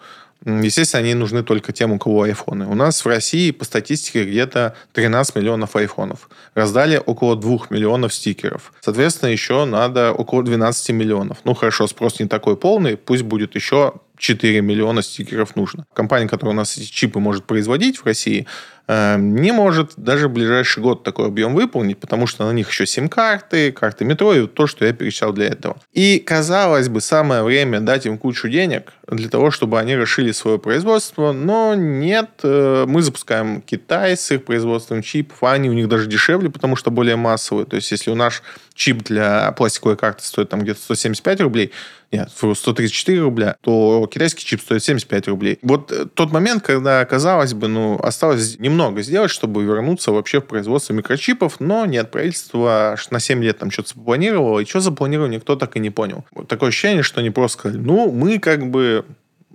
Естественно, 0.45 1.03
они 1.03 1.15
нужны 1.15 1.43
только 1.43 1.73
тем, 1.73 1.93
у 1.93 1.99
кого 1.99 2.23
айфоны. 2.23 2.67
У 2.67 2.75
нас 2.75 3.05
в 3.05 3.09
России 3.09 3.51
по 3.51 3.65
статистике 3.65 4.25
где-то 4.25 4.75
13 4.93 5.37
миллионов 5.37 5.77
айфонов. 5.77 6.31
Раздали 6.55 7.01
около 7.05 7.37
2 7.37 7.67
миллионов 7.71 8.15
стикеров. 8.15 8.73
Соответственно, 8.81 9.31
еще 9.31 9.65
надо 9.67 10.13
около 10.13 10.43
12 10.43 10.91
миллионов. 10.91 11.39
Ну, 11.45 11.55
хорошо, 11.55 11.87
спрос 11.87 12.21
не 12.21 12.27
такой 12.27 12.57
полный, 12.57 12.97
пусть 12.97 13.23
будет 13.23 13.55
еще 13.55 13.95
4 14.21 14.61
миллиона 14.61 15.03
стикеров 15.03 15.57
нужно. 15.57 15.87
Компания, 15.95 16.29
которая 16.29 16.55
у 16.55 16.57
нас 16.57 16.77
эти 16.77 16.85
чипы 16.85 17.19
может 17.19 17.45
производить 17.45 17.97
в 17.97 18.05
России, 18.05 18.47
э, 18.87 19.17
не 19.19 19.51
может 19.51 19.93
даже 19.97 20.29
в 20.29 20.33
ближайший 20.33 20.83
год 20.83 21.03
такой 21.03 21.27
объем 21.27 21.55
выполнить, 21.55 21.99
потому 21.99 22.27
что 22.27 22.47
на 22.47 22.53
них 22.53 22.69
еще 22.69 22.87
сим-карты, 22.87 23.73
карты 23.73 24.05
метро 24.05 24.35
и 24.35 24.47
то, 24.47 24.67
что 24.67 24.85
я 24.85 24.93
перечислял 24.93 25.33
для 25.33 25.47
этого. 25.47 25.79
И, 25.93 26.19
казалось 26.19 26.91
бы, 26.91 27.01
самое 27.01 27.43
время 27.43 27.81
дать 27.81 28.05
им 28.05 28.19
кучу 28.19 28.49
денег 28.49 28.93
для 29.09 29.31
того, 29.31 29.51
чтобы 29.51 29.81
они 29.81 29.97
расшили 29.97 30.33
свое 30.33 30.59
производство, 30.59 31.33
но 31.33 31.75
нет. 31.75 32.29
Э, 32.43 32.85
мы 32.87 33.01
запускаем 33.01 33.63
Китай 33.63 34.19
с 34.19 34.31
их 34.31 34.45
производством 34.45 35.03
чипов, 35.03 35.43
а 35.43 35.53
они 35.53 35.71
у 35.71 35.73
них 35.73 35.89
даже 35.89 36.07
дешевле, 36.07 36.51
потому 36.51 36.77
что 36.77 36.91
более 36.91 37.17
массовые. 37.17 37.65
То 37.65 37.77
есть, 37.77 37.91
если 37.91 38.11
у 38.11 38.15
нас 38.15 38.43
чип 38.75 39.03
для 39.03 39.53
пластиковой 39.53 39.97
карты 39.97 40.25
стоит 40.25 40.51
там 40.51 40.61
где-то 40.61 40.81
175 40.81 41.41
рублей, 41.41 41.73
нет, 42.13 42.31
134 42.31 43.21
рубля, 43.21 43.57
то 43.61 44.09
китайский 44.11 44.45
чип 44.45 44.61
стоит 44.61 44.83
75 44.83 45.29
рублей. 45.29 45.59
Вот 45.63 45.93
э, 45.93 46.07
тот 46.13 46.33
момент, 46.33 46.63
когда, 46.63 47.05
казалось 47.05 47.55
бы, 47.55 47.69
ну, 47.69 48.01
осталось 48.03 48.59
немного 48.59 49.03
сделать, 49.03 49.31
чтобы 49.31 49.63
вернуться 49.63 50.11
вообще 50.11 50.41
в 50.41 50.47
производство 50.47 50.93
микрочипов, 50.93 51.61
но 51.61 51.87
нет, 51.87 52.11
правительство 52.11 52.97
на 53.11 53.21
7 53.21 53.45
лет 53.45 53.59
там 53.59 53.71
что-то 53.71 53.91
запланировало, 53.95 54.59
и 54.59 54.65
что 54.65 54.81
запланировало, 54.81 55.31
никто 55.31 55.55
так 55.55 55.77
и 55.77 55.81
не 55.81 55.91
понял. 55.91 56.25
Вот 56.33 56.49
такое 56.49 56.71
ощущение, 56.71 57.05
что 57.05 57.21
они 57.21 57.31
просто 57.31 57.59
сказали, 57.59 57.81
ну, 57.81 58.11
мы 58.11 58.41
как 58.41 58.71
бы 58.71 59.05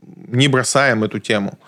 не 0.02 0.48
бросаем 0.48 1.04
эту 1.04 1.20
тему. 1.20 1.60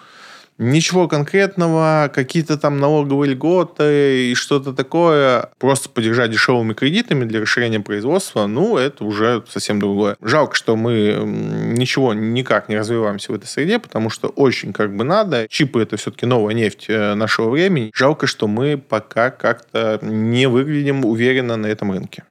Ничего 0.58 1.08
конкретного, 1.08 2.12
какие-то 2.14 2.58
там 2.58 2.80
налоговые 2.80 3.34
льготы 3.34 4.32
и 4.32 4.36
что-то 4.36 4.74
такое. 4.74 5.50
Просто 5.60 5.90
поддержать 5.90 6.32
дешевыми 6.32 6.74
кредитами 6.74 7.26
для 7.26 7.42
расширения 7.42 7.80
производства, 7.80 8.48
ну, 8.48 8.78
это 8.78 9.04
уже 9.04 9.44
совсем 9.48 9.80
другое. 9.80 10.18
Жалко, 10.22 10.56
что 10.56 10.76
мы 10.76 11.22
ничего 11.24 12.14
никак 12.14 12.70
не 12.70 12.78
развиваемся 12.78 13.32
в 13.32 13.36
этой 13.36 13.46
среде, 13.46 13.78
потому 13.78 14.10
что 14.10 14.30
очень 14.30 14.74
как 14.74 14.96
бы 14.96 15.04
надо. 15.04 15.48
Чипы— 15.48 15.82
это 15.84 15.98
все-таки 15.98 16.26
новая 16.26 16.54
нефть 16.54 16.86
э, 16.88 17.14
нашего 17.14 17.50
времени. 17.50 17.92
Жалко, 17.94 18.26
что 18.26 18.48
мы 18.48 18.78
пока 18.78 19.30
как-то 19.30 20.00
не 20.02 20.48
выглядим 20.48 21.06
уверенно 21.06 21.56
на 21.56 21.68
этом 21.68 21.92
рынке. 21.92 22.24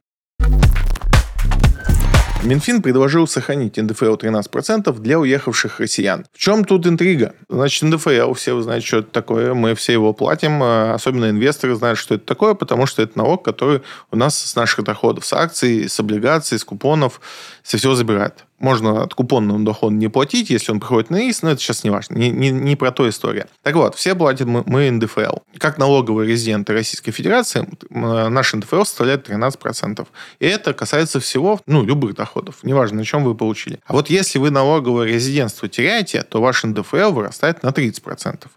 Минфин 2.43 2.81
предложил 2.81 3.27
сохранить 3.27 3.77
НДФЛ 3.77 4.15
13% 4.15 4.99
для 4.99 5.19
уехавших 5.19 5.79
россиян. 5.79 6.25
В 6.31 6.37
чем 6.37 6.65
тут 6.65 6.85
интрига? 6.85 7.33
Значит, 7.49 7.83
НДФЛ, 7.83 8.33
все 8.33 8.53
вы 8.53 8.61
знаете, 8.61 8.85
что 8.85 8.97
это 8.97 9.09
такое, 9.11 9.53
мы 9.53 9.73
все 9.73 9.93
его 9.93 10.13
платим, 10.13 10.61
а 10.61 10.93
особенно 10.93 11.29
инвесторы 11.29 11.75
знают, 11.75 11.97
что 11.97 12.15
это 12.15 12.25
такое, 12.25 12.53
потому 12.53 12.85
что 12.85 13.01
это 13.01 13.17
налог, 13.17 13.43
который 13.43 13.81
у 14.11 14.15
нас 14.15 14.37
с 14.37 14.55
наших 14.55 14.85
доходов, 14.85 15.25
с 15.25 15.33
акций, 15.33 15.89
с 15.89 15.99
облигаций, 15.99 16.59
с 16.59 16.63
купонов, 16.63 17.19
со 17.67 17.77
всего 17.77 17.95
забирает 17.95 18.47
можно 18.59 19.03
от 19.03 19.13
купонного 19.13 19.59
дохода 19.59 19.95
не 19.95 20.07
платить, 20.07 20.49
если 20.49 20.71
он 20.71 20.79
приходит 20.79 21.09
на 21.09 21.29
ИС, 21.29 21.41
но 21.41 21.51
это 21.51 21.61
сейчас 21.61 21.83
не 21.83 21.89
важно, 21.89 22.15
не, 22.15 22.29
не, 22.29 22.49
не 22.49 22.75
про 22.75 22.91
то 22.91 23.07
история. 23.07 23.47
Так 23.61 23.75
вот, 23.75 23.95
все 23.95 24.15
платят 24.15 24.47
мы, 24.47 24.63
мы 24.65 24.89
НДФЛ. 24.89 25.37
Как 25.57 25.77
налоговые 25.77 26.29
резиденты 26.29 26.73
Российской 26.73 27.11
Федерации, 27.11 27.67
наш 27.89 28.53
НДФЛ 28.53 28.83
составляет 28.83 29.29
13%. 29.29 30.07
И 30.39 30.45
это 30.45 30.73
касается 30.73 31.19
всего, 31.19 31.61
ну, 31.67 31.83
любых 31.83 32.15
доходов, 32.15 32.57
неважно, 32.63 32.97
на 32.97 33.05
чем 33.05 33.23
вы 33.23 33.35
получили. 33.35 33.79
А 33.85 33.93
вот 33.93 34.09
если 34.09 34.39
вы 34.39 34.49
налоговое 34.49 35.07
резидентство 35.07 35.67
теряете, 35.67 36.23
то 36.23 36.41
ваш 36.41 36.63
НДФЛ 36.63 37.11
вырастает 37.11 37.63
на 37.63 37.69
30%. 37.69 38.47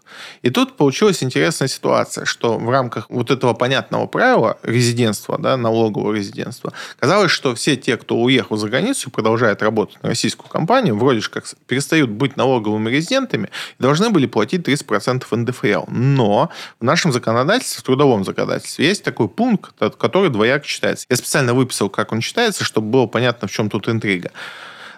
И 0.41 0.49
тут 0.49 0.77
получилась 0.77 1.23
интересная 1.23 1.67
ситуация, 1.67 2.25
что 2.25 2.57
в 2.57 2.69
рамках 2.69 3.05
вот 3.09 3.29
этого 3.29 3.53
понятного 3.53 4.07
правила 4.07 4.57
резидентства, 4.63 5.37
да, 5.37 5.57
налогового 5.57 6.13
резидентства, 6.13 6.73
казалось, 6.99 7.31
что 7.31 7.53
все 7.55 7.75
те, 7.75 7.97
кто 7.97 8.17
уехал 8.17 8.57
за 8.57 8.67
границу 8.67 9.00
и 9.05 9.09
продолжает 9.09 9.61
работать 9.61 10.01
на 10.03 10.09
российскую 10.09 10.49
компанию, 10.49 10.97
вроде 10.97 11.21
как 11.21 11.45
перестают 11.67 12.09
быть 12.09 12.37
налоговыми 12.37 12.89
резидентами 12.89 13.49
и 13.79 13.81
должны 13.81 14.09
были 14.09 14.25
платить 14.25 14.67
30% 14.67 15.25
НДФЛ. 15.29 15.85
Но 15.87 16.49
в 16.79 16.83
нашем 16.83 17.11
законодательстве, 17.11 17.81
в 17.81 17.83
трудовом 17.83 18.23
законодательстве, 18.23 18.87
есть 18.87 19.03
такой 19.03 19.27
пункт, 19.27 19.73
который 19.97 20.29
двояко 20.29 20.65
читается. 20.65 21.05
Я 21.09 21.15
специально 21.15 21.53
выписал, 21.53 21.89
как 21.89 22.11
он 22.11 22.21
читается, 22.21 22.63
чтобы 22.63 22.89
было 22.89 23.07
понятно, 23.07 23.47
в 23.47 23.51
чем 23.51 23.69
тут 23.69 23.87
интрига. 23.89 24.31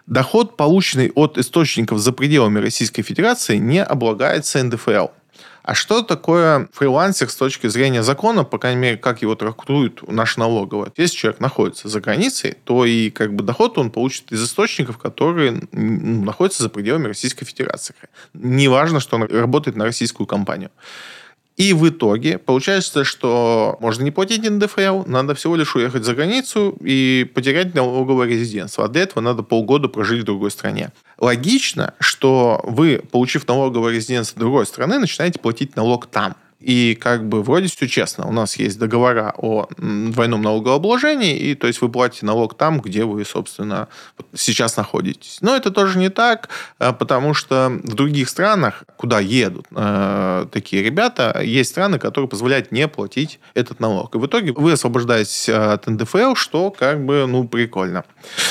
Доход, 0.05 0.57
полученный 0.57 1.11
от 1.15 1.37
источников 1.37 1.99
за 1.99 2.11
пределами 2.11 2.59
Российской 2.59 3.03
Федерации, 3.03 3.55
не 3.57 3.81
облагается 3.81 4.61
НДФЛ. 4.61 5.07
А 5.63 5.75
что 5.75 6.01
такое 6.01 6.67
фрилансер 6.73 7.29
с 7.29 7.35
точки 7.35 7.67
зрения 7.67 8.03
закона, 8.03 8.43
по 8.43 8.57
крайней 8.57 8.81
мере, 8.81 8.97
как 8.97 9.21
его 9.21 9.33
трактуют 9.35 10.05
наш 10.09 10.35
налоговый? 10.35 10.91
Если 10.97 11.15
человек 11.15 11.39
находится 11.39 11.87
за 11.87 12.01
границей, 12.01 12.57
то 12.65 12.83
и 12.83 13.09
как 13.09 13.33
бы 13.33 13.43
доход 13.43 13.77
он 13.77 13.89
получит 13.89 14.29
из 14.33 14.43
источников, 14.43 14.97
которые 14.97 15.61
ну, 15.71 16.25
находятся 16.25 16.63
за 16.63 16.69
пределами 16.69 17.07
Российской 17.07 17.45
Федерации. 17.45 17.95
Неважно, 18.33 18.99
что 18.99 19.15
он 19.15 19.23
работает 19.23 19.77
на 19.77 19.85
российскую 19.85 20.27
компанию. 20.27 20.69
И 21.55 21.73
в 21.73 21.87
итоге 21.87 22.39
получается, 22.39 23.03
что 23.03 23.77
можно 23.79 24.03
не 24.03 24.11
платить 24.11 24.49
НДФЛ, 24.49 25.03
надо 25.05 25.35
всего 25.35 25.55
лишь 25.55 25.75
уехать 25.75 26.03
за 26.03 26.15
границу 26.15 26.75
и 26.81 27.29
потерять 27.33 27.75
налоговое 27.75 28.27
резидентство. 28.27 28.85
А 28.85 28.87
для 28.87 29.03
этого 29.03 29.21
надо 29.21 29.43
полгода 29.43 29.87
прожить 29.87 30.21
в 30.21 30.25
другой 30.25 30.49
стране. 30.49 30.91
Логично, 31.19 31.93
что 31.99 32.59
вы, 32.63 33.03
получив 33.11 33.47
налоговое 33.47 33.93
резидентство 33.93 34.39
другой 34.39 34.65
страны, 34.65 34.97
начинаете 34.97 35.39
платить 35.39 35.75
налог 35.75 36.07
там. 36.07 36.35
И 36.63 36.95
как 36.95 37.27
бы 37.27 37.43
вроде 37.43 37.67
все 37.67 37.87
честно. 37.87 38.25
У 38.25 38.31
нас 38.31 38.55
есть 38.55 38.79
договора 38.79 39.33
о 39.37 39.67
двойном 39.77 40.41
налогообложении, 40.41 41.37
и 41.37 41.55
то 41.55 41.67
есть 41.67 41.81
вы 41.81 41.89
платите 41.89 42.25
налог 42.25 42.55
там, 42.55 42.79
где 42.79 43.03
вы, 43.03 43.25
собственно, 43.25 43.89
сейчас 44.33 44.77
находитесь. 44.77 45.39
Но 45.41 45.55
это 45.55 45.71
тоже 45.71 45.99
не 45.99 46.09
так, 46.09 46.47
э, 46.79 46.93
потому 46.93 47.33
что 47.33 47.69
в 47.83 47.93
других 47.95 48.29
странах, 48.29 48.85
куда 48.95 49.19
едут 49.19 49.65
э, 49.71 50.45
такие 50.51 50.83
ребята, 50.83 51.41
есть 51.43 51.71
страны, 51.71 51.99
которые 51.99 52.29
позволяют 52.29 52.71
не 52.71 52.87
платить 52.87 53.39
этот 53.53 53.81
налог. 53.81 54.15
И 54.15 54.17
в 54.17 54.25
итоге 54.25 54.53
вы 54.53 54.71
освобождаетесь 54.71 55.49
от 55.49 55.87
НДФЛ, 55.87 56.35
что 56.35 56.71
как 56.71 57.05
бы, 57.05 57.25
ну, 57.27 57.45
прикольно. 57.45 58.05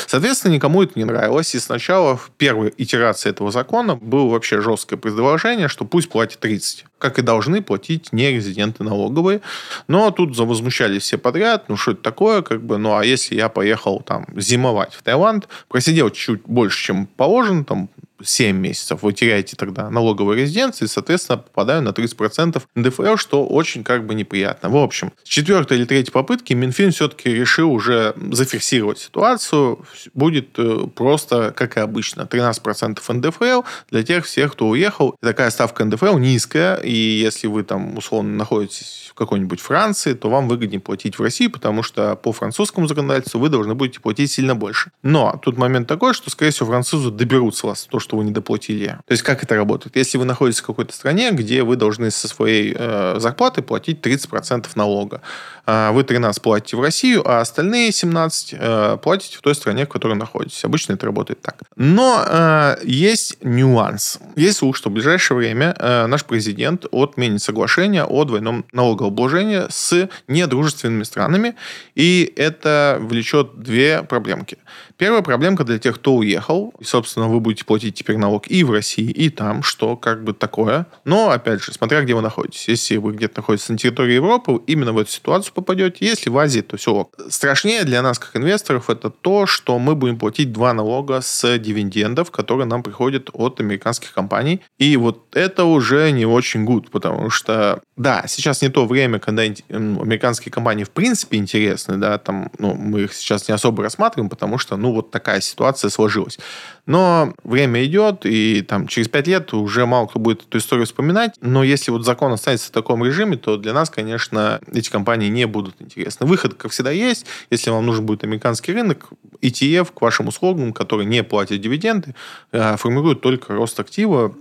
Соответственно, 0.06 0.52
никому 0.52 0.82
это 0.82 0.92
не 0.96 1.04
нравилось. 1.04 1.54
И 1.54 1.58
сначала 1.58 2.16
в 2.16 2.30
первой 2.36 2.74
итерации 2.76 3.30
этого 3.30 3.50
закона 3.50 3.96
было 3.96 4.28
вообще 4.28 4.60
жесткое 4.60 4.98
предложение, 4.98 5.68
что 5.68 5.86
пусть 5.86 6.10
платит 6.10 6.40
30 6.40 6.84
как 7.02 7.18
и 7.18 7.22
должны 7.22 7.62
платить 7.62 8.12
не 8.12 8.30
резиденты 8.30 8.84
налоговые. 8.84 9.40
Но 9.88 10.12
тут 10.12 10.36
завозмущались 10.36 11.02
все 11.02 11.18
подряд, 11.18 11.68
ну 11.68 11.76
что 11.76 11.90
это 11.90 12.02
такое, 12.02 12.42
как 12.42 12.62
бы, 12.62 12.78
ну 12.78 12.96
а 12.96 13.04
если 13.04 13.34
я 13.34 13.48
поехал 13.48 14.00
там 14.00 14.24
зимовать 14.36 14.94
в 14.94 15.02
Таиланд, 15.02 15.48
просидел 15.68 16.10
чуть 16.10 16.42
больше, 16.46 16.84
чем 16.84 17.06
положено, 17.06 17.64
там 17.64 17.88
7 18.24 18.56
месяцев. 18.56 19.02
Вы 19.02 19.12
теряете 19.12 19.56
тогда 19.56 19.90
налоговые 19.90 20.42
резиденции, 20.42 20.86
соответственно, 20.86 21.38
попадаю 21.38 21.82
на 21.82 21.90
30% 21.90 22.62
НДФЛ, 22.74 23.16
что 23.16 23.46
очень 23.46 23.84
как 23.84 24.06
бы 24.06 24.14
неприятно. 24.14 24.68
В 24.68 24.76
общем, 24.76 25.12
с 25.22 25.28
четвертой 25.28 25.78
или 25.78 25.84
третьей 25.84 26.12
попытки 26.12 26.52
Минфин 26.52 26.92
все-таки 26.92 27.30
решил 27.30 27.72
уже 27.72 28.14
зафиксировать 28.30 28.98
ситуацию. 28.98 29.84
Будет 30.14 30.58
э, 30.58 30.86
просто, 30.94 31.52
как 31.56 31.76
и 31.76 31.80
обычно, 31.80 32.22
13% 32.22 33.00
НДФЛ 33.12 33.62
для 33.90 34.02
тех 34.02 34.26
всех, 34.26 34.52
кто 34.52 34.68
уехал. 34.68 35.16
Такая 35.20 35.50
ставка 35.50 35.84
НДФЛ 35.84 36.18
низкая, 36.18 36.76
и 36.76 36.92
если 36.92 37.46
вы 37.46 37.62
там 37.62 37.96
условно 37.98 38.36
находитесь 38.36 39.08
в 39.10 39.14
какой-нибудь 39.14 39.60
Франции, 39.60 40.14
то 40.14 40.30
вам 40.30 40.48
выгоднее 40.48 40.80
платить 40.80 41.18
в 41.18 41.22
России, 41.22 41.46
потому 41.46 41.82
что 41.82 42.16
по 42.16 42.32
французскому 42.32 42.86
законодательству 42.86 43.40
вы 43.40 43.48
должны 43.48 43.74
будете 43.74 44.00
платить 44.00 44.30
сильно 44.30 44.54
больше. 44.54 44.90
Но 45.02 45.38
тут 45.42 45.58
момент 45.58 45.88
такой, 45.88 46.14
что, 46.14 46.30
скорее 46.30 46.50
всего, 46.50 46.68
французы 46.68 47.10
доберутся 47.10 47.66
вас 47.66 47.84
то, 47.84 48.00
что 48.00 48.11
вы 48.16 48.24
не 48.24 48.30
доплатили. 48.30 48.98
То 49.06 49.12
есть, 49.12 49.22
как 49.22 49.42
это 49.42 49.54
работает? 49.54 49.96
Если 49.96 50.18
вы 50.18 50.24
находитесь 50.24 50.60
в 50.60 50.66
какой-то 50.66 50.94
стране, 50.94 51.30
где 51.32 51.62
вы 51.62 51.76
должны 51.76 52.10
со 52.10 52.28
своей 52.28 52.74
э, 52.76 53.16
зарплаты 53.18 53.62
платить 53.62 54.00
30% 54.00 54.66
налога, 54.74 55.22
а 55.64 55.92
вы 55.92 56.02
13 56.02 56.42
платите 56.42 56.76
в 56.76 56.80
Россию, 56.80 57.22
а 57.24 57.40
остальные 57.40 57.92
17 57.92 58.54
э, 58.58 58.98
платите 59.02 59.38
в 59.38 59.42
той 59.42 59.54
стране, 59.54 59.86
в 59.86 59.88
которой 59.88 60.14
находитесь. 60.14 60.64
Обычно 60.64 60.94
это 60.94 61.06
работает 61.06 61.40
так. 61.40 61.56
Но 61.76 62.24
э, 62.26 62.76
есть 62.82 63.38
нюанс. 63.42 64.18
Есть 64.34 64.58
слух, 64.58 64.76
что 64.76 64.90
в 64.90 64.92
ближайшее 64.92 65.36
время 65.38 65.74
э, 65.78 66.06
наш 66.06 66.24
президент 66.24 66.86
отменит 66.90 67.42
соглашение 67.42 68.04
о 68.04 68.24
двойном 68.24 68.64
налогообложении 68.72 69.66
с 69.68 70.08
недружественными 70.26 71.04
странами, 71.04 71.54
и 71.94 72.32
это 72.36 72.98
влечет 73.00 73.60
две 73.60 74.02
проблемки. 74.02 74.58
Первая 75.02 75.22
проблемка 75.22 75.64
для 75.64 75.80
тех, 75.80 75.96
кто 75.96 76.14
уехал, 76.14 76.72
и, 76.78 76.84
собственно, 76.84 77.26
вы 77.26 77.40
будете 77.40 77.64
платить 77.64 77.96
теперь 77.96 78.18
налог 78.18 78.46
и 78.46 78.62
в 78.62 78.70
России, 78.70 79.10
и 79.10 79.30
там, 79.30 79.64
что 79.64 79.96
как 79.96 80.22
бы 80.22 80.32
такое. 80.32 80.86
Но, 81.04 81.30
опять 81.30 81.60
же, 81.60 81.72
смотря 81.72 82.02
где 82.02 82.14
вы 82.14 82.22
находитесь. 82.22 82.68
Если 82.68 82.98
вы 82.98 83.10
где-то 83.10 83.38
находитесь 83.38 83.68
на 83.68 83.76
территории 83.76 84.14
Европы, 84.14 84.60
именно 84.68 84.92
в 84.92 84.98
эту 84.98 85.10
ситуацию 85.10 85.54
попадете. 85.54 86.06
Если 86.06 86.30
в 86.30 86.38
Азии, 86.38 86.60
то 86.60 86.76
все 86.76 87.10
Страшнее 87.28 87.82
для 87.82 88.00
нас, 88.00 88.20
как 88.20 88.36
инвесторов, 88.36 88.90
это 88.90 89.10
то, 89.10 89.46
что 89.46 89.80
мы 89.80 89.96
будем 89.96 90.20
платить 90.20 90.52
два 90.52 90.72
налога 90.72 91.20
с 91.20 91.58
дивидендов, 91.58 92.30
которые 92.30 92.68
нам 92.68 92.84
приходят 92.84 93.28
от 93.32 93.58
американских 93.58 94.12
компаний. 94.12 94.60
И 94.78 94.96
вот 94.96 95.34
это 95.34 95.64
уже 95.64 96.12
не 96.12 96.26
очень 96.26 96.64
гуд, 96.64 96.92
потому 96.92 97.28
что, 97.28 97.82
да, 97.96 98.26
сейчас 98.28 98.62
не 98.62 98.68
то 98.68 98.86
время, 98.86 99.18
когда 99.18 99.42
американские 99.42 100.52
компании 100.52 100.84
в 100.84 100.90
принципе 100.90 101.38
интересны, 101.38 101.96
да, 101.96 102.18
там, 102.18 102.52
ну, 102.58 102.74
мы 102.74 103.00
их 103.00 103.14
сейчас 103.14 103.48
не 103.48 103.54
особо 103.54 103.82
рассматриваем, 103.82 104.30
потому 104.30 104.58
что, 104.58 104.76
ну, 104.76 104.91
вот 104.92 105.10
такая 105.10 105.40
ситуация 105.40 105.90
сложилась. 105.90 106.38
Но 106.86 107.32
время 107.44 107.84
идет, 107.84 108.24
и 108.24 108.62
там 108.62 108.88
через 108.88 109.08
пять 109.08 109.26
лет 109.26 109.52
уже 109.54 109.86
мало 109.86 110.06
кто 110.06 110.18
будет 110.18 110.42
эту 110.42 110.58
историю 110.58 110.86
вспоминать. 110.86 111.34
Но 111.40 111.62
если 111.62 111.90
вот 111.90 112.04
закон 112.04 112.32
останется 112.32 112.68
в 112.68 112.72
таком 112.72 113.04
режиме, 113.04 113.36
то 113.36 113.56
для 113.56 113.72
нас, 113.72 113.88
конечно, 113.88 114.60
эти 114.72 114.90
компании 114.90 115.28
не 115.28 115.46
будут 115.46 115.80
интересны. 115.80 116.26
Выход, 116.26 116.54
как 116.54 116.72
всегда, 116.72 116.90
есть. 116.90 117.26
Если 117.50 117.70
вам 117.70 117.86
нужен 117.86 118.04
будет 118.04 118.24
американский 118.24 118.72
рынок, 118.72 119.10
ETF 119.40 119.92
к 119.94 120.00
вашим 120.00 120.28
услугам, 120.28 120.72
который 120.72 121.06
не 121.06 121.22
платит 121.22 121.60
дивиденды, 121.60 122.14
э, 122.50 122.76
формирует 122.76 123.20
только 123.20 123.54
рост 123.54 123.78
актива, 123.78 124.34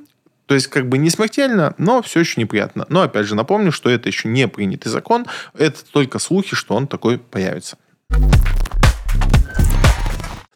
то 0.52 0.56
есть, 0.56 0.68
как 0.68 0.90
бы 0.90 0.98
не 0.98 1.10
смертельно, 1.10 1.74
но 1.78 2.02
все 2.02 2.20
еще 2.20 2.42
неприятно. 2.42 2.86
Но, 2.90 3.04
опять 3.04 3.26
же, 3.26 3.36
напомню, 3.36 3.72
что 3.72 3.90
это 3.90 4.10
еще 4.10 4.28
не 4.28 4.50
принятый 4.50 4.90
закон. 4.90 5.26
Это 5.58 5.78
только 5.94 6.20
слухи, 6.20 6.58
что 6.58 6.76
он 6.76 6.88
такой 6.88 7.20
появится. 7.20 7.78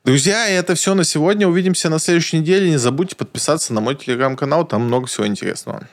Друзья, 0.05 0.47
это 0.47 0.75
все 0.75 0.93
на 0.93 1.03
сегодня. 1.03 1.47
Увидимся 1.47 1.89
на 1.89 1.97
следующей 1.97 2.37
неделе. 2.37 2.69
Не 2.69 2.77
забудьте 2.77 3.15
подписаться 3.15 3.73
на 3.73 3.81
мой 3.81 3.95
телеграм-канал, 3.95 4.63
там 4.63 4.83
много 4.83 5.07
всего 5.07 5.25
интересного. 5.25 5.87